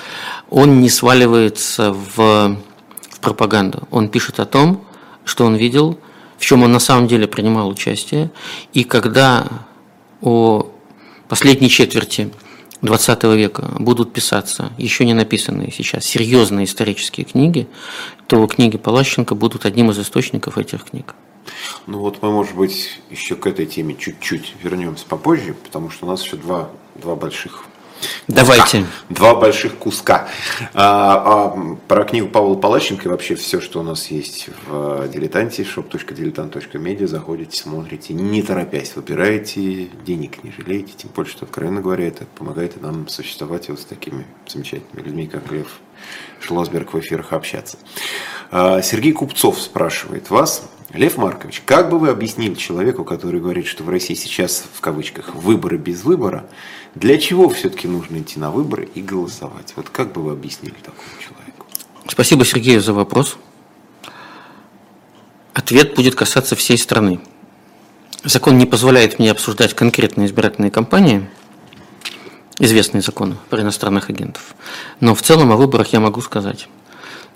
[0.51, 3.87] Он не сваливается в, в пропаганду.
[3.91, 4.85] Он пишет о том,
[5.25, 5.99] что он видел,
[6.39, 8.33] в чем он на самом деле принимал участие.
[8.73, 9.47] И когда
[10.21, 10.73] о
[11.29, 12.33] последней четверти
[12.83, 17.69] XX века будут писаться, еще не написанные сейчас, серьезные исторические книги,
[18.27, 21.15] то книги Палащенко будут одним из источников этих книг.
[21.87, 26.09] Ну вот мы, может быть, еще к этой теме чуть-чуть вернемся попозже, потому что у
[26.09, 27.65] нас еще два, два больших
[28.27, 28.81] Давайте.
[28.81, 28.87] Куска.
[29.11, 30.29] Два больших куска.
[30.75, 35.63] А, а, про книгу Павла Палащенко и вообще все, что у нас есть в дилетанте,
[35.63, 42.25] shop.diletant.media, заходите, смотрите, не торопясь, выбираете, денег не жалеете, тем более, что, откровенно говоря, это
[42.37, 45.79] помогает нам существовать вот с такими замечательными людьми, как Лев
[46.41, 47.79] Шлосберг в эфирах общаться.
[48.51, 53.83] А, Сергей Купцов спрашивает вас, Лев Маркович, как бы вы объяснили человеку, который говорит, что
[53.83, 56.45] в России сейчас, в кавычках, выборы без выбора,
[56.95, 59.73] для чего все-таки нужно идти на выборы и голосовать?
[59.77, 61.67] Вот как бы вы объяснили такому человеку?
[62.07, 63.39] Спасибо, Сергею, за вопрос.
[65.55, 67.21] Ответ будет касаться всей страны.
[68.25, 71.27] Закон не позволяет мне обсуждать конкретные избирательные кампании,
[72.63, 74.55] известные законы про иностранных агентов.
[75.01, 76.69] Но в целом о выборах я могу сказать.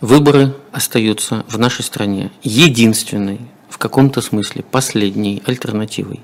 [0.00, 6.20] Выборы остаются в нашей стране единственной, в каком-то смысле последней альтернативой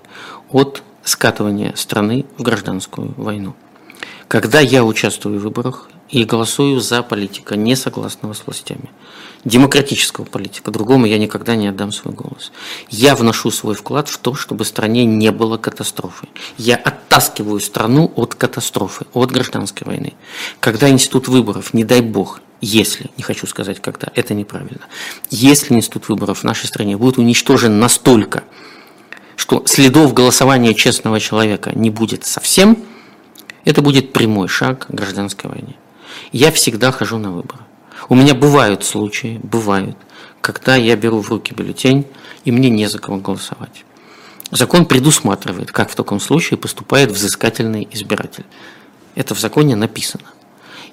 [0.51, 3.57] от скатывания страны в гражданскую войну.
[4.29, 8.89] Когда я участвую в выборах и голосую за политика, не согласного с властями,
[9.45, 12.53] демократического политика, другому я никогда не отдам свой голос.
[12.91, 16.29] Я вношу свой вклад в то, чтобы стране не было катастрофы.
[16.59, 20.15] Я оттаскиваю страну от катастрофы, от гражданской войны.
[20.61, 24.87] Когда институт выборов, не дай бог, если, не хочу сказать когда, это неправильно,
[25.31, 28.45] если институт выборов в нашей стране будет уничтожен настолько,
[29.35, 32.79] что следов голосования честного человека не будет совсем,
[33.65, 35.75] это будет прямой шаг к гражданской войне.
[36.31, 37.65] Я всегда хожу на выборы.
[38.09, 39.97] У меня бывают случаи, бывают,
[40.41, 42.07] когда я беру в руки бюллетень,
[42.45, 43.85] и мне не за кого голосовать.
[44.51, 48.45] Закон предусматривает, как в таком случае поступает взыскательный избиратель.
[49.15, 50.25] Это в законе написано.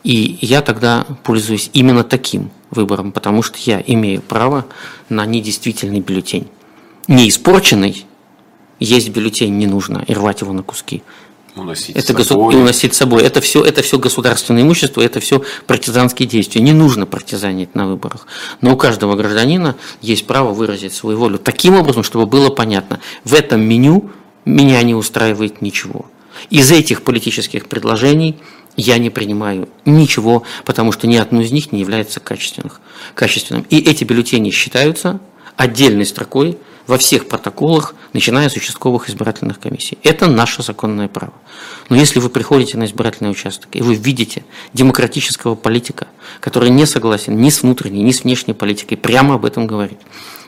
[0.04, 4.66] И я тогда пользуюсь именно таким выбором, потому что я имею право
[5.10, 6.48] на недействительный бюллетень.
[7.08, 8.06] Не испорченный,
[8.80, 11.04] есть бюллетень не нужно, и рвать его на куски.
[11.56, 12.54] Уносить это собой.
[12.54, 13.24] И уносить с собой.
[13.24, 16.62] Это все, это все государственное имущество, это все партизанские действия.
[16.62, 18.28] Не нужно партизанить на выборах.
[18.62, 23.00] Но у каждого гражданина есть право выразить свою волю таким образом, чтобы было понятно.
[23.24, 24.12] В этом меню
[24.46, 26.06] меня не устраивает ничего.
[26.50, 28.38] Из этих политических предложений
[28.78, 32.72] я не принимаю ничего, потому что ни одно из них не является качественным.
[33.14, 33.66] качественным.
[33.70, 35.20] И эти бюллетени считаются
[35.58, 36.58] отдельной строкой
[36.90, 40.00] во всех протоколах, начиная с участковых избирательных комиссий.
[40.02, 41.34] Это наше законное право.
[41.88, 46.08] Но если вы приходите на избирательный участок, и вы видите демократического политика,
[46.40, 50.00] который не согласен ни с внутренней, ни с внешней политикой, прямо об этом говорит,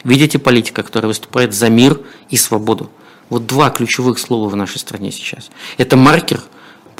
[0.03, 2.01] видите политика, который выступает за мир
[2.31, 2.89] и свободу,
[3.29, 5.51] вот два ключевых слова в нашей стране сейчас.
[5.77, 6.41] Это маркер–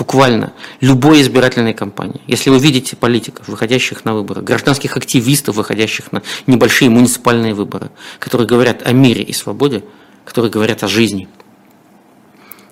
[0.02, 2.22] буквально любой избирательной кампании.
[2.26, 8.48] Если вы видите политиков, выходящих на выборы, гражданских активистов, выходящих на небольшие муниципальные выборы, которые
[8.48, 9.84] говорят о мире и свободе,
[10.26, 11.30] которые говорят о жизни,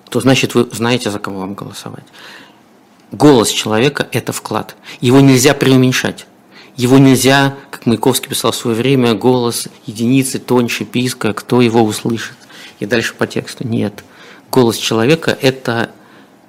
[0.08, 2.02] то значит вы знаете, за кого вам голосовать.
[3.12, 4.74] Голос человека– это вклад.
[5.00, 6.26] Его нельзя преуменьшать.
[6.74, 12.36] Его нельзя, как Маяковский писал в свое время, голос единицы тоньше писка, кто его услышит.
[12.80, 13.68] И дальше по тексту.
[13.68, 14.02] Нет.
[14.50, 15.92] Голос человека– это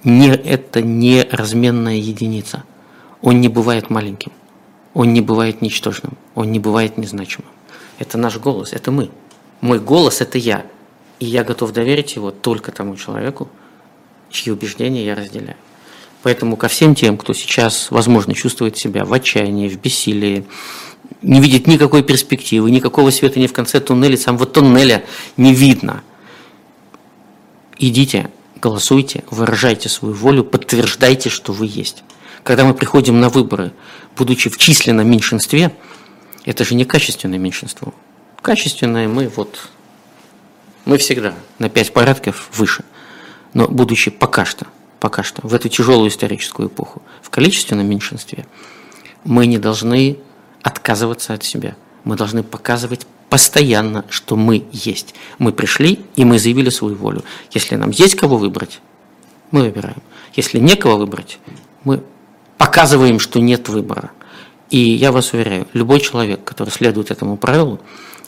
[0.03, 2.63] не, это не разменная единица.
[3.21, 4.31] Он не бывает маленьким,
[4.93, 7.51] он не бывает ничтожным, он не бывает незначимым.
[7.99, 9.11] Это наш голос, это мы.
[9.61, 10.65] Мой голос– это я.
[11.19, 13.47] И я готов доверить его только тому человеку,
[14.31, 15.57] чьи убеждения я разделяю.
[16.23, 20.45] Поэтому ко всем тем, кто сейчас, возможно, чувствует себя в отчаянии, в бессилии,
[21.21, 25.03] не видит никакой перспективы, никакого света ни в конце туннеля, самого туннеля
[25.37, 26.03] не видно.
[27.77, 28.29] Идите,
[28.61, 32.03] голосуйте, выражайте свою волю, подтверждайте, что вы есть.
[32.43, 33.73] Когда мы приходим на выборы,
[34.15, 35.75] будучи в численном меньшинстве,
[36.45, 37.93] это же не качественное меньшинство.
[38.41, 39.69] Качественное мы вот,
[40.85, 42.85] мы всегда на пять порядков выше.
[43.53, 44.67] Но будучи пока что,
[44.99, 48.45] пока что, в эту тяжелую историческую эпоху, в количественном меньшинстве,
[49.23, 50.17] мы не должны
[50.63, 51.75] отказываться от себя.
[52.03, 55.15] Мы должны показывать постоянно, что мы есть.
[55.39, 57.23] Мы пришли, и мы заявили свою волю.
[57.51, 58.81] Если нам есть кого выбрать,
[59.51, 60.01] мы выбираем.
[60.35, 61.39] Если некого выбрать,
[61.85, 62.03] мы
[62.57, 64.11] показываем, что нет выбора.
[64.69, 67.79] И я вас уверяю, любой человек, который следует этому правилу,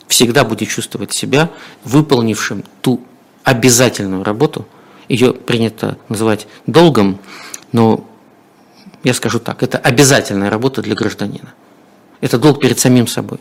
[0.08, 1.52] всегда будет чувствовать себя
[1.84, 3.02] выполнившим ту
[3.44, 4.66] обязательную работу,
[5.10, 7.20] ее принято называть долгом,
[7.74, 8.08] но
[9.04, 11.54] я скажу так, это обязательная работа для гражданина.
[12.22, 13.40] Это долг перед самим собой.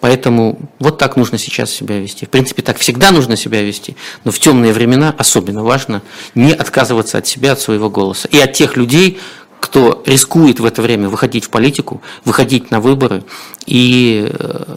[0.00, 2.26] Поэтому вот так нужно сейчас себя вести.
[2.26, 6.02] В принципе, так всегда нужно себя вести, но в темные времена особенно важно
[6.34, 8.28] не отказываться от себя, от своего голоса.
[8.28, 9.18] И от тех людей,
[9.60, 13.24] кто рискует в это время выходить в политику, выходить на выборы
[13.66, 14.76] и э,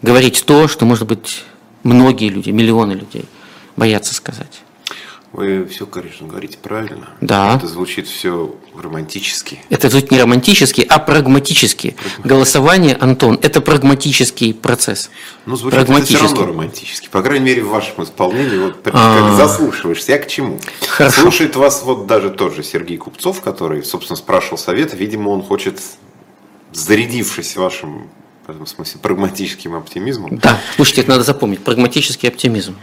[0.00, 1.44] говорить то, что, может быть,
[1.82, 3.26] многие люди, миллионы людей
[3.76, 4.61] боятся сказать.
[5.32, 7.08] Вы все, конечно, говорите правильно.
[7.22, 7.56] Да.
[7.56, 9.60] Это звучит все романтически.
[9.70, 11.96] Это звучит не романтически, а прагматически.
[12.22, 15.10] Голосование, Антон, это прагматический процесс.
[15.46, 16.16] Ну, звучит прагматически.
[16.16, 17.08] это все равно романтически.
[17.10, 18.84] По крайней мере, в вашем исполнении, вот а.
[18.84, 19.36] как А-а-а.
[19.36, 20.12] заслушиваешься.
[20.12, 20.60] Я к чему?
[20.86, 21.22] Хорошо.
[21.22, 24.96] Слушает вас вот даже тот же Сергей Купцов, который, собственно, спрашивал совета.
[24.96, 25.80] Видимо, он хочет,
[26.72, 28.10] зарядившись вашим
[28.52, 30.38] этом смысле прагматическим оптимизмом.
[30.38, 31.60] Да, слушайте, это надо запомнить.
[31.60, 32.76] Прагматический оптимизм.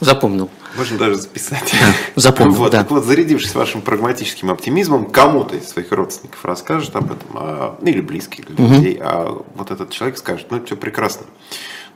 [0.00, 0.50] Запомнил.
[0.76, 1.72] Можно даже записать.
[2.16, 2.78] запомнил, вот, да.
[2.78, 8.00] Так вот, зарядившись вашим прагматическим оптимизмом, кому-то из своих родственников расскажет об этом, а, или
[8.00, 9.02] близких людей, угу.
[9.04, 11.26] а вот этот человек скажет, ну, это все прекрасно.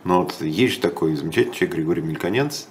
[0.05, 2.67] Но вот есть же такой замечательный человек Григорий Мельконец,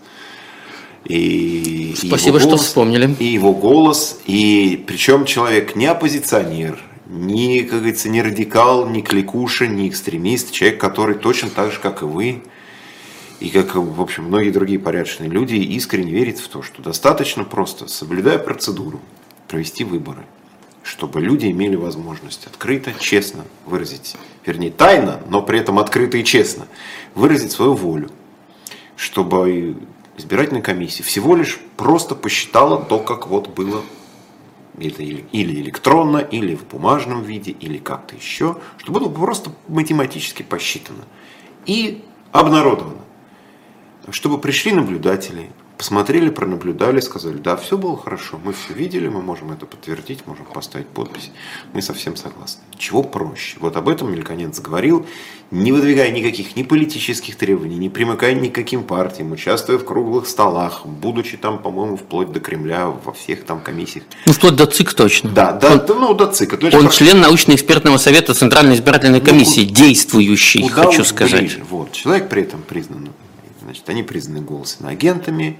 [1.05, 3.13] и Спасибо, голос, что вспомнили.
[3.19, 6.79] И его голос, и причем человек не оппозиционер,
[7.13, 12.01] ни, как говорится, не радикал, ни кликуша, ни экстремист, человек, который точно так же, как
[12.01, 12.43] и вы,
[13.39, 17.87] и как, в общем, многие другие порядочные люди, искренне верит в то, что достаточно просто,
[17.87, 18.99] соблюдая процедуру,
[19.47, 20.23] провести выборы,
[20.81, 26.65] чтобы люди имели возможность открыто, честно выразить, вернее, тайно, но при этом открыто и честно
[27.13, 28.09] выразить свою волю,
[28.95, 29.77] чтобы
[30.17, 33.83] избирательная комиссия всего лишь просто посчитала то, как вот было
[34.77, 41.03] или, или электронно, или в бумажном виде, или как-то еще, чтобы было просто математически посчитано
[41.65, 43.01] и обнародовано.
[44.09, 49.51] Чтобы пришли наблюдатели, посмотрели, пронаблюдали, сказали, да, все было хорошо, мы все видели, мы можем
[49.51, 51.31] это подтвердить, можем поставить подпись,
[51.73, 52.61] мы совсем согласны.
[52.77, 53.57] Чего проще?
[53.59, 55.05] Вот об этом Мельконец говорил,
[55.51, 60.27] не выдвигая никаких ни политических требований, не примыкая ни к каким партиям, участвуя в круглых
[60.27, 64.05] столах, будучи там, по-моему, вплоть до Кремля, во всех там комиссиях.
[64.25, 65.29] Ну, вплоть до ЦИК точно.
[65.29, 66.57] Да, да, он, ну, до ЦИКа.
[66.57, 66.79] Точно.
[66.79, 71.41] Он член научно-экспертного совета Центральной избирательной ну, комиссии, ну, действующий, хочу сказать.
[71.41, 71.63] Ближе.
[71.69, 73.09] Вот, человек при этом признан
[73.63, 75.59] Значит, они признаны голосами агентами.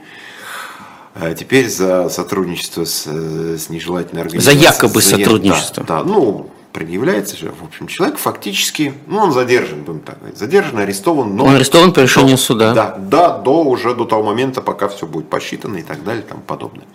[1.16, 4.60] А теперь за сотрудничество с, с нежелательной организацией.
[4.60, 5.84] За якобы за, сотрудничество.
[5.84, 10.40] Да, да, ну, предъявляется же, в общем, человек фактически, ну, он задержан, будем так говорить,
[10.40, 11.36] задержан, арестован.
[11.36, 12.74] Но он арестован по решению до, суда.
[12.74, 16.28] Да, да, до уже до того момента, пока все будет посчитано и так далее, и
[16.28, 16.86] тому подобное.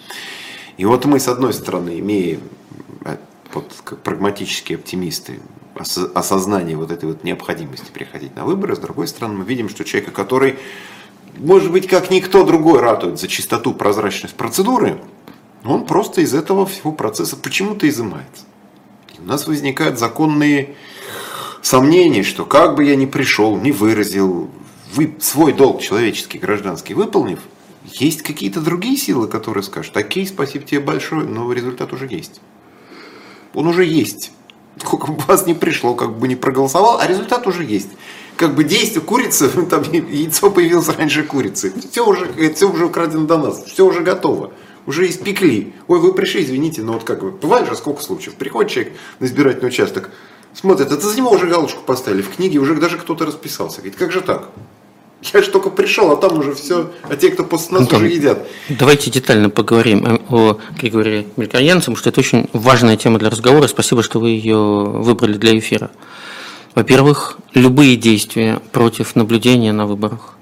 [0.77, 2.41] И вот мы, с одной стороны, имеем
[3.05, 3.17] э,
[3.55, 5.41] вот, как прагматические оптимисты,
[6.15, 10.11] осознание вот этой вот необходимости приходить на выборы, с другой стороны, мы видим, что человека,
[10.11, 10.59] который
[11.39, 15.01] может быть, как никто другой ратует за чистоту, прозрачность процедуры,
[15.65, 18.45] он просто из этого всего процесса почему-то изымается.
[19.17, 20.75] И у нас возникают законные
[21.63, 24.51] сомнения, что как бы я ни пришел, не выразил,
[24.95, 27.41] вы свой долг человеческий, гражданский выполнив,
[27.85, 32.41] есть какие-то другие силы, которые скажут, окей, спасибо тебе большое, но результат уже есть.
[33.55, 34.33] Он уже есть.
[34.77, 37.91] Сколько бы вас не пришло, как бы не проголосовал, а результат уже есть
[38.39, 41.73] как бы действие курицы, там яйцо появилось раньше курицы.
[41.91, 44.53] Все уже, все уже украдено до нас, все уже готово.
[44.87, 45.75] Уже испекли.
[45.87, 48.37] Ой, вы пришли, извините, но вот как вы, бывает же сколько случаев.
[48.37, 50.11] Приходит человек на избирательный участок,
[50.55, 53.79] смотрит, это за него уже галочку поставили в книге, уже даже кто-то расписался.
[53.79, 54.49] Говорит, как же так?
[55.35, 58.15] Я же только пришел, а там уже все, а те, кто после нас Антон, уже
[58.15, 58.47] едят.
[58.69, 63.67] Давайте детально поговорим о Григории Мелькоянце, потому что это очень важная тема для разговора.
[63.67, 65.91] Спасибо, что вы ее выбрали для эфира.
[66.75, 70.37] Во-первых, любые действия против наблюдения на выборах,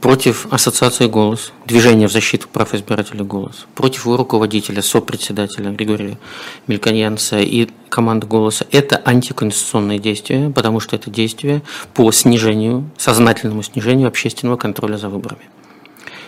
[0.00, 6.18] против ассоциации «Голос», движения в защиту прав избирателей «Голос», против его руководителя, сопредседателя Григория
[6.66, 11.62] Мельконьянца и команды «Голоса»– это антиконституционные действия, потому что это действия
[11.94, 15.48] по снижению, сознательному снижению общественного контроля за выборами.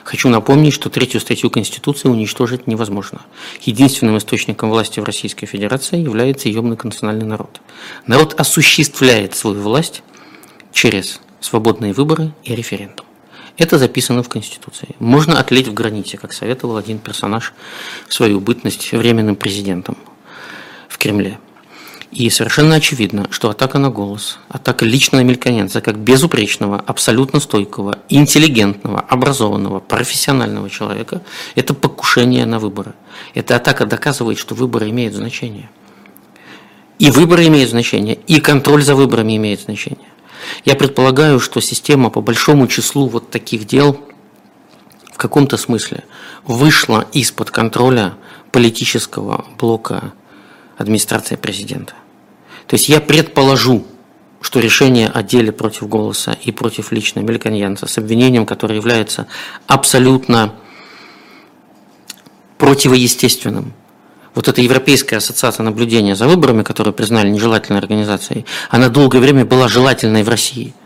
[0.04, 3.22] Хочу напомнить, что третью статью Конституции уничтожить невозможно.
[3.62, 7.60] Единственным источником власти в Российской Федерации является ее многонациональный народ.
[8.06, 10.02] Народ осуществляет свою власть
[10.72, 13.06] через свободные выборы и референдум.
[13.58, 14.96] Это записано в Конституции.
[14.98, 17.52] Можно отлить в границе, как советовал один персонаж
[18.08, 19.96] в свою бытность временным президентом
[20.88, 21.38] в Кремле.
[22.12, 28.00] И совершенно очевидно, что атака на голос, атака лично на Мельконенца, как безупречного, абсолютно стойкого,
[28.10, 31.22] интеллигентного, образованного, профессионального человека,
[31.54, 32.92] это покушение на выборы.
[33.32, 35.70] Эта атака доказывает, что выборы имеют значение.
[36.98, 40.10] И выборы имеют значение, и контроль за выборами имеет значение.
[40.66, 43.98] Я предполагаю, что система по большому числу вот таких дел
[45.10, 46.04] в каком-то смысле
[46.44, 48.12] вышла из-под контроля
[48.50, 50.12] политического блока
[50.76, 51.94] администрации президента.
[52.72, 53.84] То есть я предположу,
[54.40, 59.26] что решение о деле против голоса и против лично мельконьянца с обвинением, которое является
[59.66, 60.54] абсолютно
[62.56, 63.74] противоестественным.
[64.34, 69.68] Вот эта Европейская ассоциация наблюдения за выборами, которую признали нежелательной организацией, она долгое время была
[69.68, 70.72] желательной в России–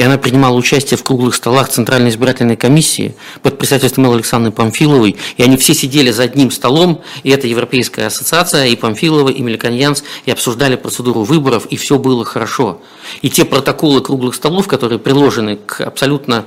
[0.00, 5.42] и она принимала участие в круглых столах Центральной избирательной комиссии под председательством Александры Памфиловой, и
[5.42, 10.30] они все сидели за одним столом, и это Европейская ассоциация, и Памфилова, и Мельконьянс, и
[10.30, 12.80] обсуждали процедуру выборов, и все было хорошо.
[13.20, 16.46] И те протоколы круглых столов, которые приложены к абсолютно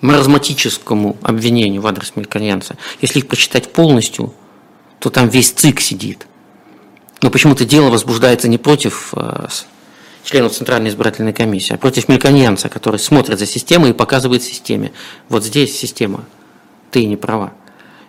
[0.00, 4.32] маразматическому обвинению в адрес Мельконьянца, если их прочитать полностью,
[5.00, 6.26] то там весь ЦИК сидит.
[7.20, 9.48] Но почему-то дело возбуждается не против э,
[10.24, 14.92] членов Центральной избирательной комиссии, а против мельконьянца, который смотрит за системой и показывает системе.
[15.28, 16.24] Вот здесь система,
[16.90, 17.52] ты не права.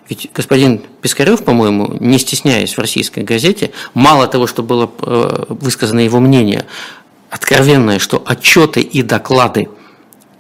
[0.09, 6.01] Ведь господин Пискарев, по-моему, не стесняясь в российской газете, мало того, что было э, высказано
[6.01, 6.65] его мнение,
[7.29, 9.69] откровенное, что отчеты и доклады–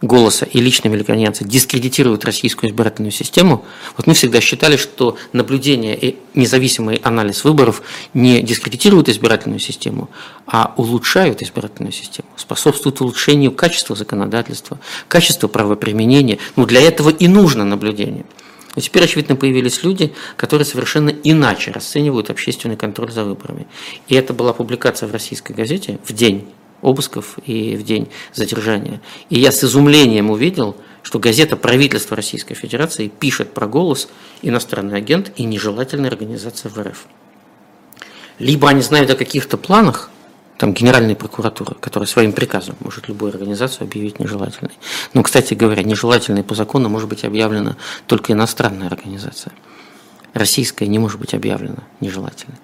[0.03, 6.17] голоса и лично мельконьянцы дискредитируют российскую избирательную систему, вот мы всегда считали, что наблюдение и
[6.35, 7.81] независимый анализ выборов
[8.13, 10.09] не дискредитируют избирательную систему,
[10.45, 14.77] а улучшают избирательную систему, способствуют улучшению качества законодательства,
[15.07, 16.37] качества правоприменения.
[16.57, 18.25] Ну, для этого и нужно наблюдение.
[18.75, 23.67] Но теперь, очевидно, появились люди, которые совершенно иначе расценивают общественный контроль за выборами.
[24.09, 26.45] И это была публикация в российской газете в день
[26.83, 29.01] обысков и в день задержания.
[29.29, 34.07] И я с изумлением увидел, что газета правительства Российской Федерации пишет про голос
[34.41, 37.07] иностранный агент и нежелательная организация в РФ.
[38.39, 40.09] Либо они знают о каких-то планах,
[40.57, 44.71] там Генеральной прокуратуры, которая своим приказом может любую организацию объявить нежелательной.
[45.13, 47.75] Но, кстати говоря, нежелательной по закону может быть объявлена
[48.07, 49.51] только иностранная организация.
[50.33, 52.57] Российская не может быть объявлена нежелательной.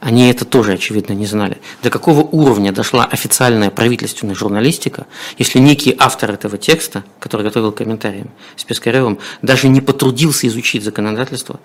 [0.00, 1.58] Они это тоже, очевидно, не знали.
[1.82, 8.30] До какого уровня дошла официальная правительственная журналистика, если некий автор этого текста, который готовил комментарием
[8.56, 11.60] с Пискаревым, даже не потрудился изучить законодательство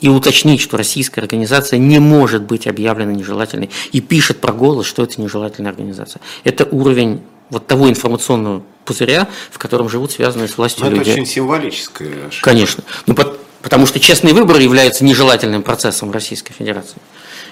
[0.00, 5.02] и уточнить, что российская организация не может быть объявлена нежелательной, и пишет про голос, что
[5.02, 6.20] это нежелательная организация.
[6.44, 11.10] Это уровень вот того информационного пузыря, в котором живут связанные с властью Но люди.
[11.10, 12.12] Это очень символическое.
[12.42, 12.84] Конечно.
[13.06, 13.16] Ну,
[13.62, 16.98] потому что честные выборы являются нежелательным процессом в Российской Федерации.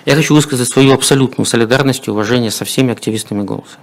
[0.05, 3.79] Я хочу высказать свою абсолютную солидарность и уважение со всеми активистами «Голоса»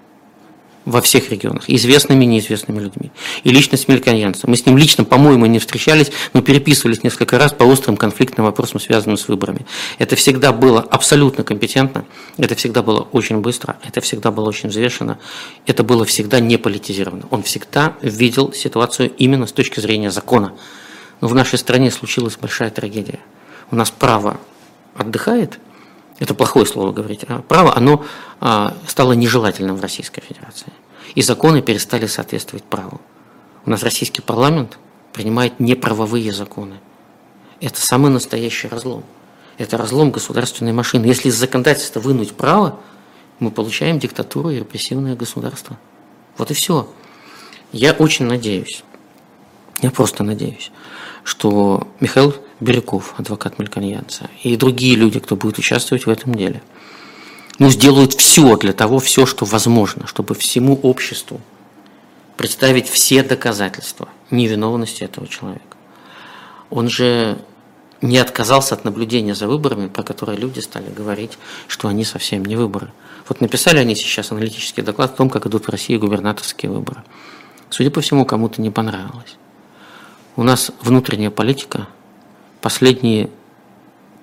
[0.86, 3.12] во всех регионах, известными и неизвестными людьми.
[3.44, 4.50] И лично с Мельконьянцем.
[4.50, 8.80] Мы с ним лично, по-моему, не встречались, но переписывались несколько раз по острым конфликтным вопросам,
[8.80, 9.68] связанным с выборами.
[10.00, 12.06] Это всегда было абсолютно компетентно,
[12.38, 15.20] это всегда было очень быстро, это всегда было очень взвешенно,
[15.68, 17.26] это было всегда не политизировано.
[17.30, 20.54] Он всегда видел ситуацию именно с точки зрения закона.
[21.20, 23.20] Но в нашей стране случилась большая трагедия.
[23.70, 24.40] У нас право
[24.96, 25.60] отдыхает–
[26.22, 28.06] это плохое слово говорить, а право, оно
[28.40, 30.72] а, стало нежелательным в Российской Федерации.
[31.16, 33.02] И законы перестали соответствовать праву.
[33.66, 34.78] У нас российский парламент
[35.14, 36.76] принимает неправовые законы.
[37.60, 39.04] Это самый настоящий разлом.
[39.58, 41.08] Это разлом государственной машины.
[41.08, 42.80] Если из законодательства вынуть право,
[43.40, 45.80] мы получаем диктатуру и репрессивное государство.
[46.38, 46.88] Вот и все.
[47.72, 48.84] Я очень надеюсь,
[49.82, 50.72] я просто надеюсь,
[51.24, 56.62] что Михаил Бирюков, адвокат Мельконьянца, и другие люди, кто будет участвовать в этом деле,
[57.60, 61.42] ну, сделают все для того, все, что возможно, чтобы всему обществу
[62.38, 65.78] представить все доказательства невиновности этого человека.
[66.70, 67.38] Он же
[68.02, 71.38] не отказался от наблюдения за выборами, про которые люди стали говорить,
[71.68, 72.92] что они совсем не выборы.
[73.28, 77.04] Вот написали они сейчас аналитический доклад о том, как идут в России губернаторские выборы.
[77.70, 79.38] Судя по всему, кому-то не понравилось.
[80.36, 81.88] У нас внутренняя политика
[82.62, 83.30] последние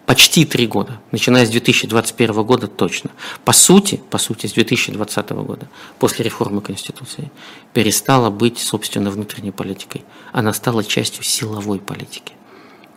[0.06, 3.10] почти три года, начиная с 2021 года точно.
[3.44, 5.68] По сути, по сути, с 2020 года,
[5.98, 7.30] после реформы Конституции,
[7.74, 10.04] перестала быть, собственно, внутренней политикой.
[10.32, 12.32] Она стала частью силовой политики.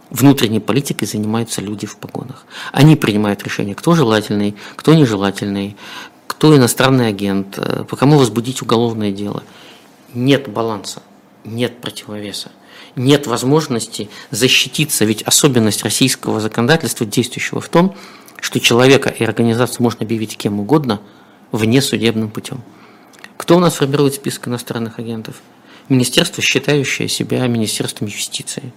[0.10, 2.46] Внутренней политикой занимаются люди в погонах.
[2.72, 5.76] Они принимают решение, кто желательный, кто нежелательный,
[6.28, 9.44] кто иностранный агент, э, по кому возбудить уголовное дело.
[10.14, 11.02] Нет баланса,
[11.44, 12.52] нет противовеса
[12.96, 17.96] нет возможности защититься, ведь особенность российского законодательства, действующего в том,
[18.40, 21.02] что человека и организацию можно объявить кем угодно
[21.52, 22.62] вне судебным путем.
[23.38, 25.42] Кто у нас формирует список иностранных агентов?
[25.90, 28.72] Министерство, считающее себя Министерством юстиции,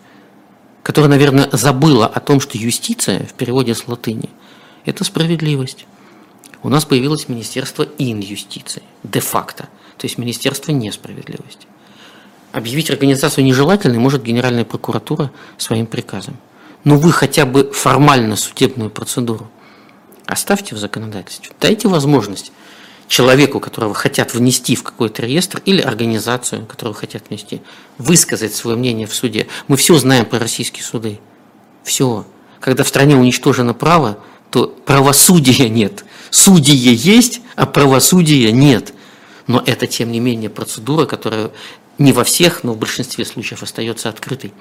[0.82, 4.30] которое, наверное, забыло о том, что юстиция в переводе с латыни–
[4.84, 5.86] это справедливость.
[6.62, 11.66] У нас появилось Министерство инюстиции, де-факто, то есть Министерство несправедливости.
[12.54, 16.36] Объявить организацию нежелательной может Генеральная прокуратура своим приказом.
[16.84, 19.50] Но вы хотя бы формально судебную процедуру
[20.26, 21.50] оставьте в законодательстве.
[21.60, 22.52] Дайте возможность
[23.08, 27.60] человеку, которого хотят внести в какой-то реестр, или организацию, которую хотят внести,
[27.98, 29.48] высказать свое мнение в суде.
[29.66, 31.18] Мы все знаем про российские суды.
[31.82, 32.24] Все.
[32.60, 36.04] Когда в стране уничтожено право, то правосудия нет.
[36.30, 38.94] Судьи есть, а правосудия нет.
[39.48, 41.50] Но это, тем не менее, процедура, которая
[41.98, 44.52] не во всех, но в большинстве случаев остается открытой.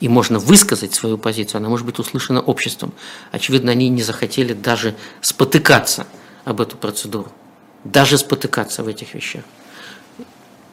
[0.00, 2.92] И можно высказать свою позицию, она может быть услышана обществом.
[3.32, 6.06] Очевидно, они не захотели даже спотыкаться
[6.44, 7.32] об эту процедуру.
[7.84, 9.42] Даже спотыкаться в этих вещах.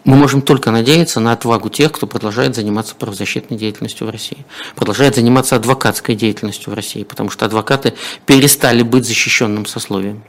[0.03, 4.45] Мы можем только надеяться на отвагу тех, кто продолжает заниматься правозащитной деятельностью в России,
[4.75, 7.93] продолжает заниматься адвокатской деятельностью в России, потому что адвокаты
[8.25, 10.21] перестали быть защищенным сословием.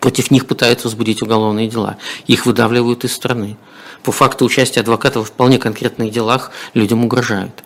[0.00, 1.96] Против них пытаются возбудить уголовные дела.
[2.26, 3.56] Их выдавливают из страны.
[4.06, 7.64] По факту участия адвокатов в вполне конкретных делах людям угрожают.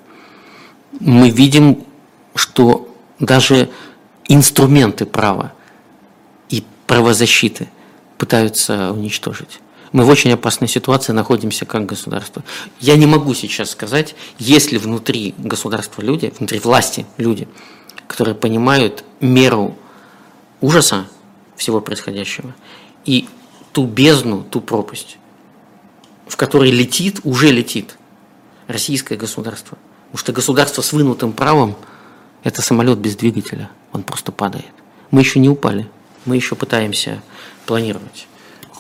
[0.99, 1.85] Мы видим,
[2.35, 2.89] что
[3.19, 3.69] даже
[4.27, 5.53] инструменты права
[6.49, 7.69] и правозащиты
[8.17, 9.61] пытаются уничтожить.
[9.93, 12.43] Мы в очень опасной ситуации находимся как государство.
[12.81, 17.49] Я не могу сейчас сказать, есть ли внутри государства люди, внутри власти люди,
[18.07, 19.77] которые понимают меру
[20.63, 21.05] ужаса,
[21.59, 22.55] всего происходящего,
[23.05, 23.29] и
[23.73, 25.19] ту бездну, ту пропасть,
[26.31, 27.97] в которой летит, уже летит
[28.67, 29.77] российское государство.
[30.07, 31.77] Потому что государство с вынутым правом–
[32.45, 34.73] это самолет без двигателя, он просто падает.
[35.11, 35.89] Мы еще не упали,
[36.25, 37.23] мы еще пытаемся
[37.67, 38.27] планировать.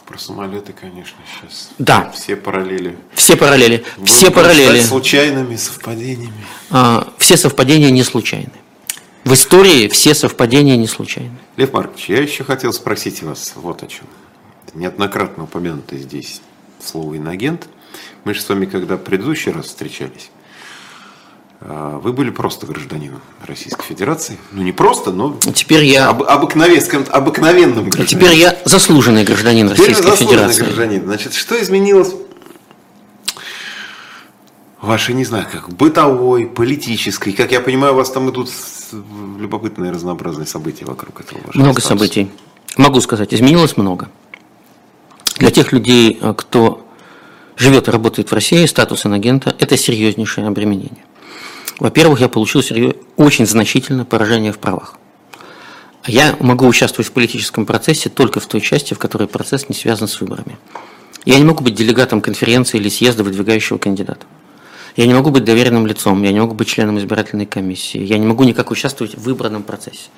[0.06, 1.70] Про самолеты, конечно, сейчас.
[1.78, 2.10] Да.
[2.10, 2.96] Все параллели.
[3.14, 3.84] Все параллели.
[4.04, 4.80] Все параллели.
[4.80, 6.44] случайными совпадениями.
[6.68, 8.50] А, все совпадения не случайны.
[9.22, 11.38] В истории все совпадения не случайны.
[11.56, 14.06] Лев Маркович, я еще хотел спросить вас вот о чем.
[14.74, 16.40] Неоднократно упомянуто здесь
[16.84, 17.68] слово «инагент».
[18.24, 20.30] Мы же с вами, когда в предыдущий раз встречались,
[21.60, 24.38] а, вы были просто гражданином Российской Федерации.
[24.52, 26.08] Ну, не просто, но теперь я...
[26.08, 28.06] об, обыкновенным, обыкновенным гражданином.
[28.06, 30.62] Теперь я заслуженный гражданин теперь Российской заслуженный Федерации.
[30.62, 31.04] гражданин.
[31.04, 32.14] Значит, что изменилось
[34.80, 38.50] вашей, не знаю, как бытовой, политической, как я понимаю, у вас там идут
[39.38, 41.40] любопытные разнообразные события вокруг этого.
[41.54, 41.88] Много статуса.
[41.88, 42.30] событий.
[42.76, 44.08] Могу сказать, изменилось много.
[45.40, 46.86] Для тех людей, э, кто
[47.56, 51.04] живет и работает в России, статус инагента– это серьезнейшее обременение.
[51.78, 52.62] Во-первых, я получил
[53.16, 54.96] очень значительное поражение в правах.
[56.06, 60.08] Я могу участвовать в политическом процессе только в той части, в которой процесс не связан
[60.08, 60.58] с выборами.
[61.24, 64.26] Я не могу быть делегатом конференции или съезда выдвигающего кандидата.
[64.96, 68.26] Я не могу быть доверенным лицом, я не могу быть членом избирательной комиссии, я не
[68.26, 70.10] могу никак участвовать в выбранном процессе.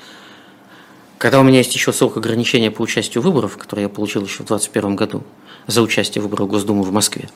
[1.23, 4.43] Когда у меня есть еще срок ограничения по участию в выборах, который я получил еще
[4.43, 5.23] в 2021 году
[5.69, 7.31] за участие в выборах Госдумы в Москве,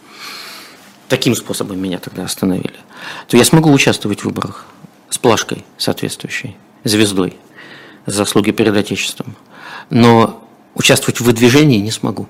[1.06, 2.74] таким способом меня тогда остановили,
[3.28, 4.66] то я смогу участвовать в выборах
[5.08, 7.36] с плашкой соответствующей, звездой,
[8.06, 9.36] за заслуги перед Отечеством.
[9.88, 12.26] Но участвовать в выдвижении не смогу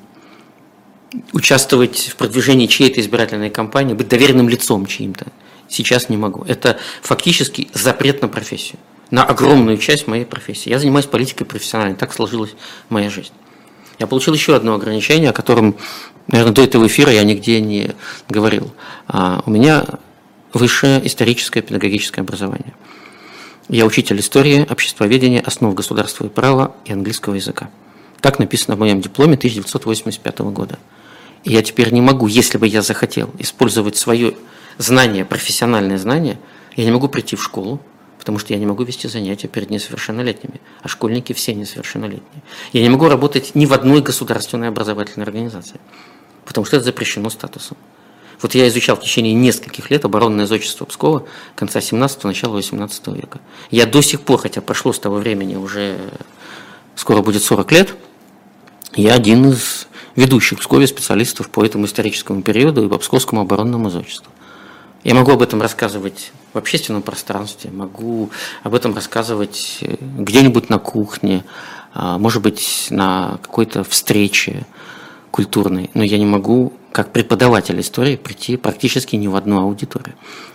[1.32, 5.28] участвовать в продвижении чьей-то избирательной кампании, быть доверенным лицом чьим-то.
[5.70, 6.44] Сейчас не могу.
[6.44, 8.78] Это фактически запрет на профессию,
[9.10, 10.68] на огромную часть моей профессии.
[10.70, 12.54] Я занимаюсь политикой профессионально, так сложилась
[12.88, 13.32] моя жизнь.
[13.98, 15.76] Я получил еще одно ограничение, о котором,
[16.26, 17.92] наверное, до этого эфира я нигде не
[18.28, 18.72] говорил.
[19.06, 19.84] А, у меня
[20.52, 22.74] высшее историческое педагогическое образование.
[23.68, 27.70] Я учитель истории, обществоведения, основ государства и права и английского языка.
[28.20, 30.78] Так написано в моем дипломе 1985 года.
[31.44, 34.34] И я теперь не могу, если бы я захотел, использовать свое
[34.78, 36.38] знание, профессиональное знание,
[36.76, 37.80] я не могу прийти в школу,
[38.26, 42.42] потому что я не могу вести занятия перед несовершеннолетними, а школьники все несовершеннолетние.
[42.72, 45.78] Я не могу работать ни в одной государственной образовательной организации,
[46.44, 47.76] потому что это запрещено статусом.
[48.42, 51.24] Вот я изучал в течение нескольких лет оборонное зодчество Пскова
[51.54, 53.38] конца 17-го, начала 18 века.
[53.70, 55.96] Я до сих пор, хотя прошло с того времени уже
[56.96, 57.94] скоро будет 40 лет,
[58.96, 63.88] я один из ведущих в Пскове специалистов по этому историческому периоду и по Псковскому оборонному
[63.88, 64.32] зодчеству.
[65.04, 68.30] Я могу об этом рассказывать в общественном пространстве, могу
[68.62, 71.44] об этом рассказывать э, где-нибудь на кухне,
[71.92, 74.66] а, может быть, на какой-то встрече
[75.30, 80.14] культурной, но я не могу, как преподаватель истории, прийти практически ни в одну аудиторию.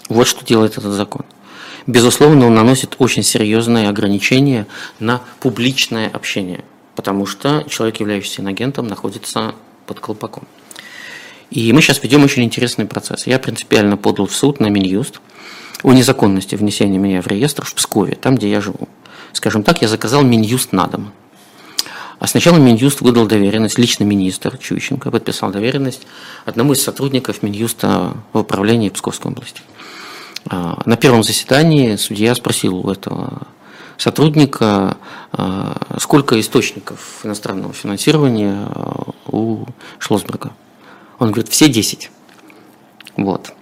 [0.10, 1.24] Вот что делает этот закон.
[1.86, 4.66] безусловно, он наносит очень серьезные ограничения
[4.99, 6.64] на публичное общение,
[6.95, 9.54] потому что человек, являющийся инагентом, находится
[9.86, 10.47] под колпаком.
[11.52, 13.28] И мы сейчас ведем очень интересный процесс.
[13.28, 15.20] Я принципиально подал в суд на Минюст
[15.84, 18.88] о незаконности внесения меня в реестр в Пскове, там, где я живу.
[19.34, 21.11] Скажем так, я заказал Минюст на дом.
[22.19, 26.05] А сначала Минюст выдал доверенность, лично министр Чущенко подписал доверенность
[26.45, 29.61] одному из сотрудников Минюста в управлении Псковской области.
[30.45, 33.47] А, на первом заседании судья спросил у этого
[33.97, 34.97] сотрудника,
[35.32, 38.67] а, сколько источников иностранного финансирования
[39.25, 39.65] у
[39.97, 40.51] Шлосберга.
[41.17, 42.11] Он говорит, все 10.
[43.17, 43.53] Вот.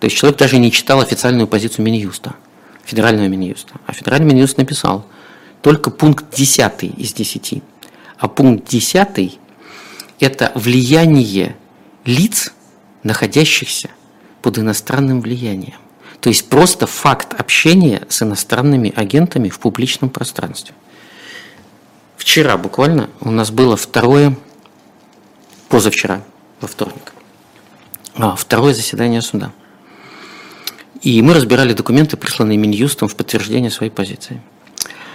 [0.00, 2.34] То есть человек даже не читал официальную позицию Минюста,
[2.84, 3.74] федерального Минюста.
[3.86, 5.06] А федеральный Минюст написал
[5.62, 7.62] только пункт 10 из 10
[8.18, 9.38] а пункт 10–
[10.20, 11.56] это влияние
[12.04, 12.52] лиц,
[13.02, 13.90] находящихся
[14.42, 15.78] под иностранным влиянием.
[16.20, 20.74] То есть просто факт общения с иностранными агентами в публичном пространстве.
[22.16, 24.36] Вчера буквально у нас было второе,
[25.68, 26.22] позавчера,
[26.60, 27.12] во вторник,
[28.16, 29.52] а, второе заседание суда.
[31.02, 34.40] И мы разбирали документы, присланные Минюстом в подтверждение своей позиции.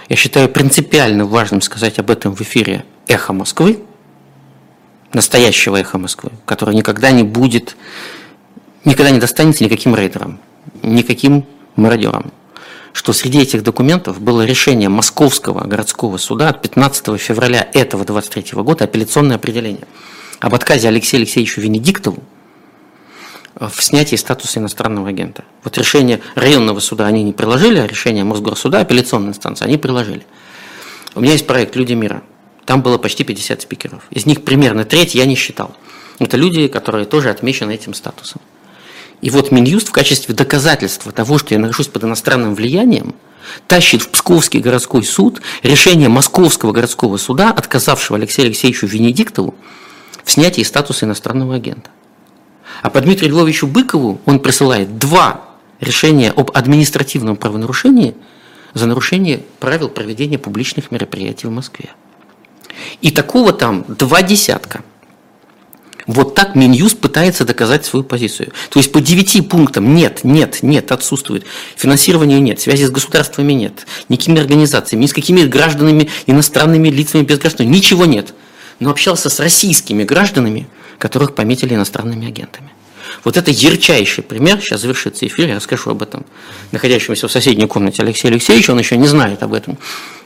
[0.08, 3.80] Я считаю принципиально важным сказать об этом в эфире эхо Москвы,
[5.12, 7.76] настоящего эхо Москвы, которое никогда не будет,
[8.84, 10.40] никогда не достанется никаким рейдерам,
[10.82, 11.46] никаким
[11.76, 12.32] мародерам,
[12.92, 18.84] что среди этих документов было решение Московского городского суда от 15 февраля этого 23 года,
[18.84, 19.86] апелляционное определение
[20.40, 22.22] об отказе Алексею Алексеевичу Венедиктову
[23.54, 25.44] в снятии статуса иностранного агента.
[25.62, 30.26] Вот решение районного суда они не приложили, а решение Мосгорсуда, апелляционной инстанции, они приложили.
[31.14, 32.22] У меня есть проект «Люди мира»,
[32.64, 34.02] там было почти 50 спикеров.
[34.10, 35.74] Из них примерно треть я не считал.
[36.18, 38.40] Это люди, которые тоже отмечены этим статусом.
[39.20, 43.14] И вот Минюст в качестве доказательства того, что я нахожусь под иностранным влиянием,
[43.66, 49.54] тащит в Псковский городской суд решение Московского городского суда, отказавшего Алексею Алексеевичу Венедиктову
[50.24, 51.90] в снятии статуса иностранного агента.
[52.82, 55.44] А по Дмитрию Львовичу Быкову он присылает два
[55.80, 58.14] решения об административном правонарушении
[58.74, 61.90] за нарушение правил проведения публичных мероприятий в Москве.
[63.00, 64.82] И такого там два десятка.
[66.06, 68.52] Вот так Минюст пытается доказать свою позицию.
[68.68, 71.44] То есть по девяти пунктам нет, нет, нет, отсутствует.
[71.76, 77.38] Финансирования нет, связи с государствами нет, никакими организациями, ни с какими гражданами, иностранными лицами без
[77.38, 78.34] граждан, ничего нет.
[78.80, 80.66] Но общался с российскими гражданами,
[81.04, 82.70] которых пометили иностранными агентами.
[83.24, 86.24] Вот это ярчайший пример, сейчас завершится эфир, я расскажу об этом
[86.72, 89.76] находящемуся в соседней комнате Алексея Алексеевича, он еще не знает об этом.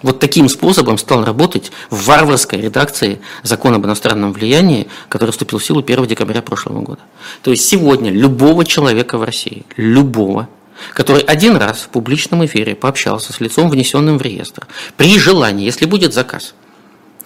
[0.02, 5.64] Вот таким способом стал работать в варварской редакции закона об иностранном влиянии, который вступил в
[5.64, 7.00] силу 1 декабря прошлого года.
[7.42, 10.48] То есть сегодня любого человека в России, любого,
[10.94, 15.86] который один раз в публичном эфире пообщался с лицом, внесенным в реестр, при желании, если
[15.86, 16.54] будет заказ,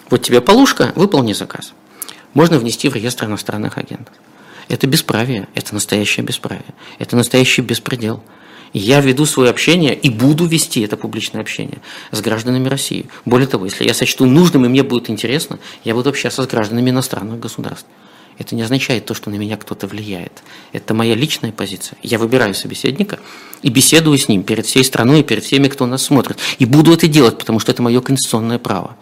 [0.09, 1.75] вот тебе полушка, выполни заказ,
[2.35, 4.15] можно внести в реестр иностранных агентов.
[4.69, 8.23] Это бесправие, это настоящее бесправие, это настоящий беспредел.
[8.73, 11.79] Я веду свое общение и буду вести это публичное общение
[12.11, 13.07] с гражданами России.
[13.27, 16.89] Более того, если я сочту нужным и мне будет интересно, я буду общаться с гражданами
[16.89, 17.87] иностранных государств.
[18.39, 20.43] Это не означает то, что на меня кто-то влияет.
[20.73, 21.99] Это моя личная позиция.
[22.03, 23.19] Я выбираю собеседника
[23.61, 26.39] и беседую с ним перед всей страной и перед всеми, кто нас смотрит.
[26.59, 28.97] И буду это делать, потому что это мое конституционное право.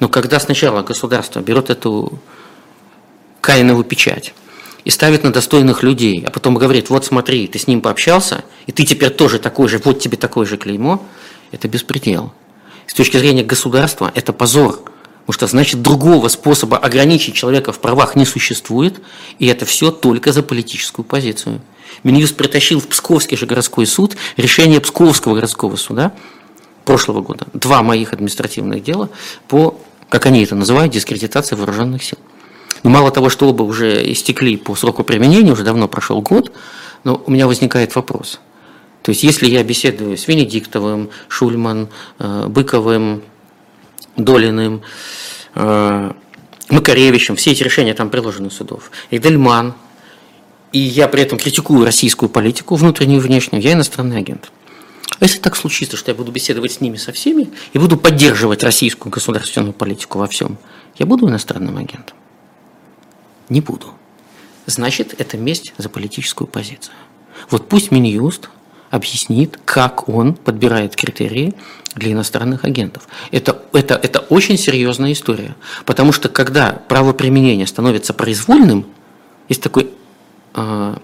[0.00, 2.20] Но когда сначала государство берет эту
[3.44, 4.32] Каинову печать,
[4.86, 8.72] и ставит на достойных людей, а потом говорит, вот смотри, ты с ним пообщался, и
[8.72, 11.06] ты теперь тоже такой же, вот тебе такое же клеймо,
[11.52, 12.32] это беспредел.
[12.86, 14.80] С точки зрения государства это позор,
[15.26, 19.02] потому что значит другого способа ограничить человека в правах не существует,
[19.38, 21.60] и это все только за политическую позицию.
[22.02, 26.14] Минюст притащил в Псковский же городской суд решение Псковского городского суда
[26.86, 27.46] прошлого года.
[27.52, 29.10] Два моих административных дела
[29.48, 29.78] по,
[30.08, 32.18] как они это называют, дискредитации вооруженных сил.
[32.82, 36.52] Но мало того, что оба уже истекли по сроку применения, уже давно прошел год,
[37.04, 38.40] но у меня возникает вопрос.
[39.02, 43.22] То есть, если я беседую с Венедиктовым, Шульман, э, Быковым,
[44.16, 44.82] Долиным,
[45.54, 46.12] э,
[46.70, 49.74] Макаревичем, все эти решения там приложены судов, и Дельман,
[50.72, 54.50] и я при этом критикую российскую политику, внутреннюю и внешнюю, я иностранный агент.
[55.20, 58.64] А если так случится, что я буду беседовать с ними со всеми и буду поддерживать
[58.64, 60.56] российскую государственную политику во всем,
[60.96, 62.16] я буду иностранным агентом
[63.48, 63.86] не буду.
[64.66, 66.94] Значит, это месть за политическую позицию.
[67.50, 68.48] Вот пусть Минюст
[68.90, 71.54] объяснит, как он подбирает критерии
[71.94, 73.08] для иностранных агентов.
[73.30, 75.56] Это, это, это очень серьезная история.
[75.84, 78.86] Потому что когда правоприменение становится произвольным,
[79.48, 79.90] есть, такой,
[80.54, 80.96] э,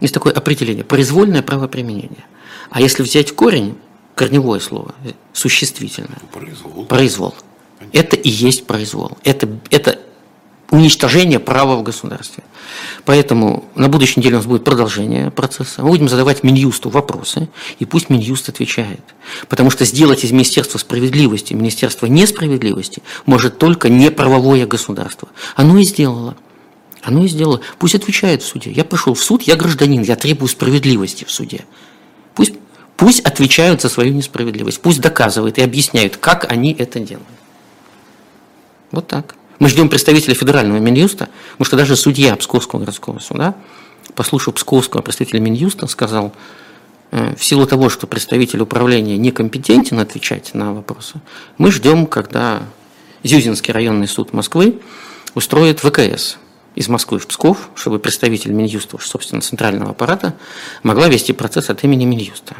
[0.00, 2.24] есть такое определение– произвольное правоприменение.
[2.70, 3.76] А если взять корень
[4.14, 4.94] корневое слово,
[5.32, 6.18] существительное.
[6.32, 6.84] Произвол.
[6.84, 7.34] Произвол.
[7.92, 9.18] Это и есть произвол.
[9.24, 9.98] Это, это
[10.72, 12.42] уничтожение права в государстве.
[13.04, 15.82] Поэтому на будущей неделе у нас будет продолжение процесса.
[15.82, 19.02] Мы будем задавать Минюсту вопросы, и пусть Минюст отвечает.
[19.48, 25.28] Потому что сделать из Министерства справедливости Министерство несправедливости может только неправовое государство.
[25.56, 26.36] Оно и сделало.
[27.02, 27.60] Оно и сделало.
[27.78, 28.70] Пусть отвечает в суде.
[28.70, 31.66] Я пришел в суд, я гражданин, я требую справедливости в суде.
[32.34, 32.54] Пусть,
[32.96, 37.26] пусть отвечают за свою несправедливость, пусть доказывают и объясняют, как они это делают.
[38.90, 39.34] Вот так.
[39.62, 43.54] Мы ждем представителя федерального Минюста, потому что даже судья Псковского городского суда,
[44.16, 46.32] послушав Псковского представителя Минюста, сказал,
[47.12, 51.20] э, в силу того, что представитель управления некомпетентен отвечать на вопросы,
[51.58, 52.64] мы ждем, когда
[53.22, 54.80] Зюзинский районный суд Москвы
[55.36, 56.38] устроит ВКС
[56.74, 60.34] из Москвы в Псков, чтобы представитель Минюста, собственно, центрального аппарата,
[60.82, 62.56] могла вести процесс от имени Минюста.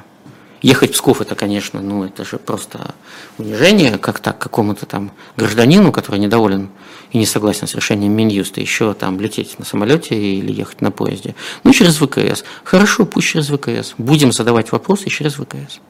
[0.63, 2.95] Ехать в Псков это, конечно, ну это же просто
[3.39, 6.71] унижение, как так какому-то там гражданину, который недоволен
[7.13, 11.35] и не согласен с решением Минюста, еще там лететь на самолете или ехать на поезде.
[11.63, 12.45] Ну, через ВКС.
[12.65, 13.95] Хорошо, пусть через ВКС.
[13.99, 15.81] Будем задавать вопросы через ВКС.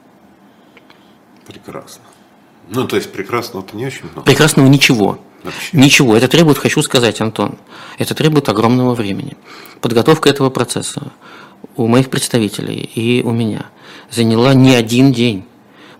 [1.47, 2.03] Прекрасно.
[2.70, 4.23] Ну, то есть прекрасного-то не очень много.
[4.23, 5.18] Прекрасного ничего.
[5.45, 5.77] Вообще.
[5.77, 6.16] Ничего.
[6.16, 7.59] Это требует, хочу сказать, Антон,
[7.99, 9.37] это требует огромного времени.
[9.81, 11.12] Подготовка этого процесса
[11.77, 13.66] у моих представителей и у меня
[14.11, 15.45] заняла не один день.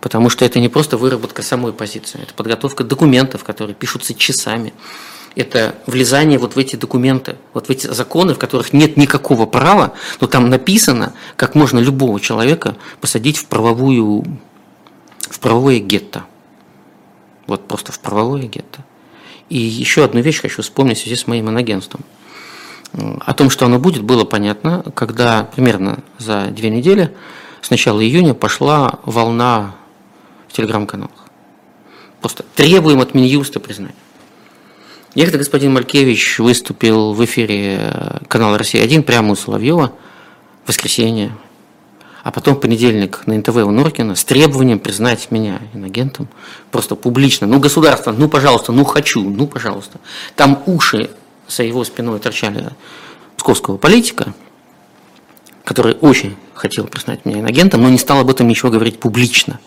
[0.03, 4.75] Потому что это не просто выработка самой позиции, это подготовка документов, которые пишутся часами.
[5.37, 9.93] Это влезание вот в эти документы, вот в эти законы, в которых нет никакого права,
[10.21, 14.25] но там написано, как можно любого человека посадить в правовую,
[15.31, 16.25] в правовое гетто.
[17.47, 18.85] Вот просто в правовое гетто.
[19.51, 22.05] И еще одну вещь хочу вспомнить в связи с моим инагентством.
[22.93, 27.15] О том, что оно будет, было понятно, когда примерно за две недели
[27.61, 29.77] с начала июня пошла волна
[30.53, 31.11] в телеграм-каналах.
[32.21, 33.95] Просто требуем от Минюста признания.
[35.15, 39.93] Некто господин Малькевич выступил в эфире канала «Россия-1» прямо у Соловьева
[40.65, 41.37] в воскресенье,
[42.23, 46.29] а потом в понедельник на НТВ у Норкина с требованием признать меня инагентом,
[46.71, 47.47] просто публично.
[47.47, 49.99] Ну, государство, ну, пожалуйста, ну, хочу, ну, пожалуйста.
[50.37, 51.11] Там уши
[51.49, 52.71] за его спиной торчали
[53.37, 54.35] псковского политика,
[55.65, 59.59] который очень хотел признать меня инагентом, но не стал об этом ничего говорить публично.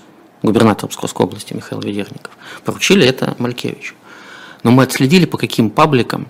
[0.41, 2.37] Губернатор Псковской области Михаил Ведерников.
[2.63, 3.95] Поручили это Малькевичу.
[4.63, 6.27] Но мы отследили, по каким пабликам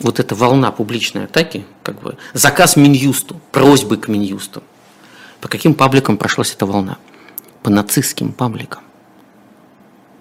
[0.00, 4.62] вот эта волна публичной атаки, как бы заказ Минюсту, просьбы к Минюсту,
[5.40, 6.98] по каким пабликам прошлась эта волна?
[7.62, 8.82] По нацистским пабликам.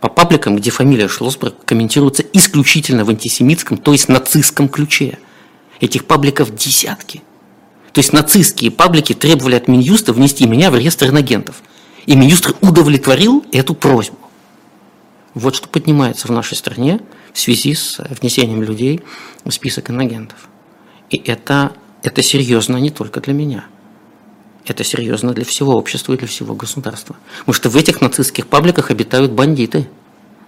[0.01, 5.17] По пабликам, где фамилия Шлосберг комментируется исключительно в антисемитском, то есть нацистском ключе.
[5.79, 7.23] Этих пабликов десятки.
[7.91, 11.63] То есть нацистские паблики требовали от Минюста внести меня в реестр инагентов.
[12.05, 14.17] И Минюст удовлетворил эту просьбу.
[15.33, 17.01] Вот что поднимается в нашей стране
[17.33, 19.01] в связи с внесением людей
[19.43, 20.47] в список инагентов.
[21.09, 23.65] И это, это серьезно не только для меня–
[24.67, 27.15] это серьезно для всего общества и для всего государства.
[27.39, 29.87] Потому что в этих нацистских пабликах обитают бандиты.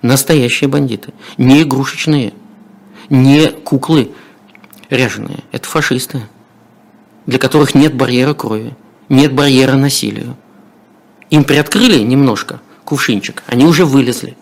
[0.01, 1.14] Настоящие бандиты.
[1.38, 2.34] Не игрушечные.
[3.10, 4.12] Не куклы
[4.89, 5.43] ряженые.
[5.51, 6.24] Это фашисты.
[7.28, 8.76] Для которых нет барьера крови.
[9.10, 10.36] Нет барьера насилию.
[11.30, 13.43] Им приоткрыли немножко кувшинчик.
[13.47, 14.38] Они уже вылезли.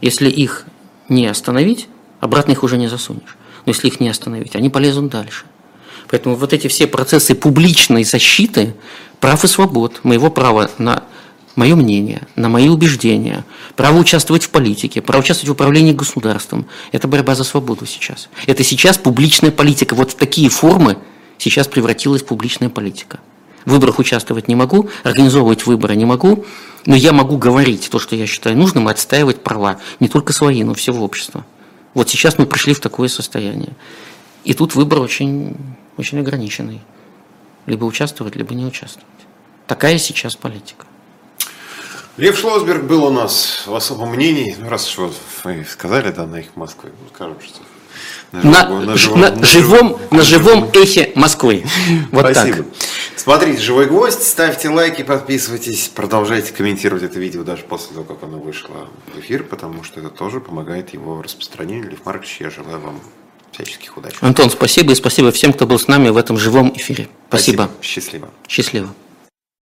[0.00, 0.64] Если их
[1.08, 1.88] не остановить,
[2.20, 3.36] обратно их уже не засунешь.
[3.66, 5.44] Но если их не остановить, они полезут дальше.
[6.08, 8.74] Поэтому вот эти все процессы публичной защиты
[9.20, 11.02] прав и свобод, моего права на
[11.56, 13.44] мое мнение, на мои убеждения,
[13.76, 16.66] право участвовать в политике, право участвовать в управлении государством.
[16.92, 18.28] Это борьба за свободу сейчас.
[18.46, 19.94] Это сейчас публичная политика.
[19.94, 20.98] Вот в такие формы
[21.38, 23.20] сейчас превратилась публичная политика.
[23.64, 26.44] В выборах участвовать не могу, организовывать выборы не могу,
[26.86, 30.62] но я могу говорить то, что я считаю нужным, и отстаивать права не только свои,
[30.64, 31.46] но всего общества.
[31.94, 33.72] Вот сейчас мы пришли в такое состояние.
[34.44, 35.56] И тут выбор очень
[35.96, 36.80] очень ограниченный.
[37.66, 39.08] Либо участвовать, либо не участвовать.
[39.66, 40.86] Такая сейчас политика.
[42.16, 44.54] Лев Шлосберг был у нас в особом мнении.
[44.58, 45.12] Ну, раз что
[45.44, 47.60] вы сказали, да, на их Москве, ну, скажем, что
[48.42, 51.64] на, на, на, живом, на, живом, на живом эхе Москвы.
[52.10, 52.56] Вот Спасибо.
[52.56, 52.66] Так.
[53.16, 58.38] Смотрите «Живой гвоздь», ставьте лайки, подписывайтесь, продолжайте комментировать это видео даже после того, как оно
[58.38, 61.90] вышло в эфир, потому что это тоже помогает его распространению.
[61.90, 63.00] Лев Маркович, я желаю вам
[63.52, 64.14] всяческих удач.
[64.20, 67.08] Антон, спасибо и спасибо всем, кто был с нами в этом живом эфире.
[67.28, 67.62] Спасибо.
[67.62, 67.70] спасибо.
[67.82, 68.30] Счастливо.
[68.48, 68.94] Счастливо.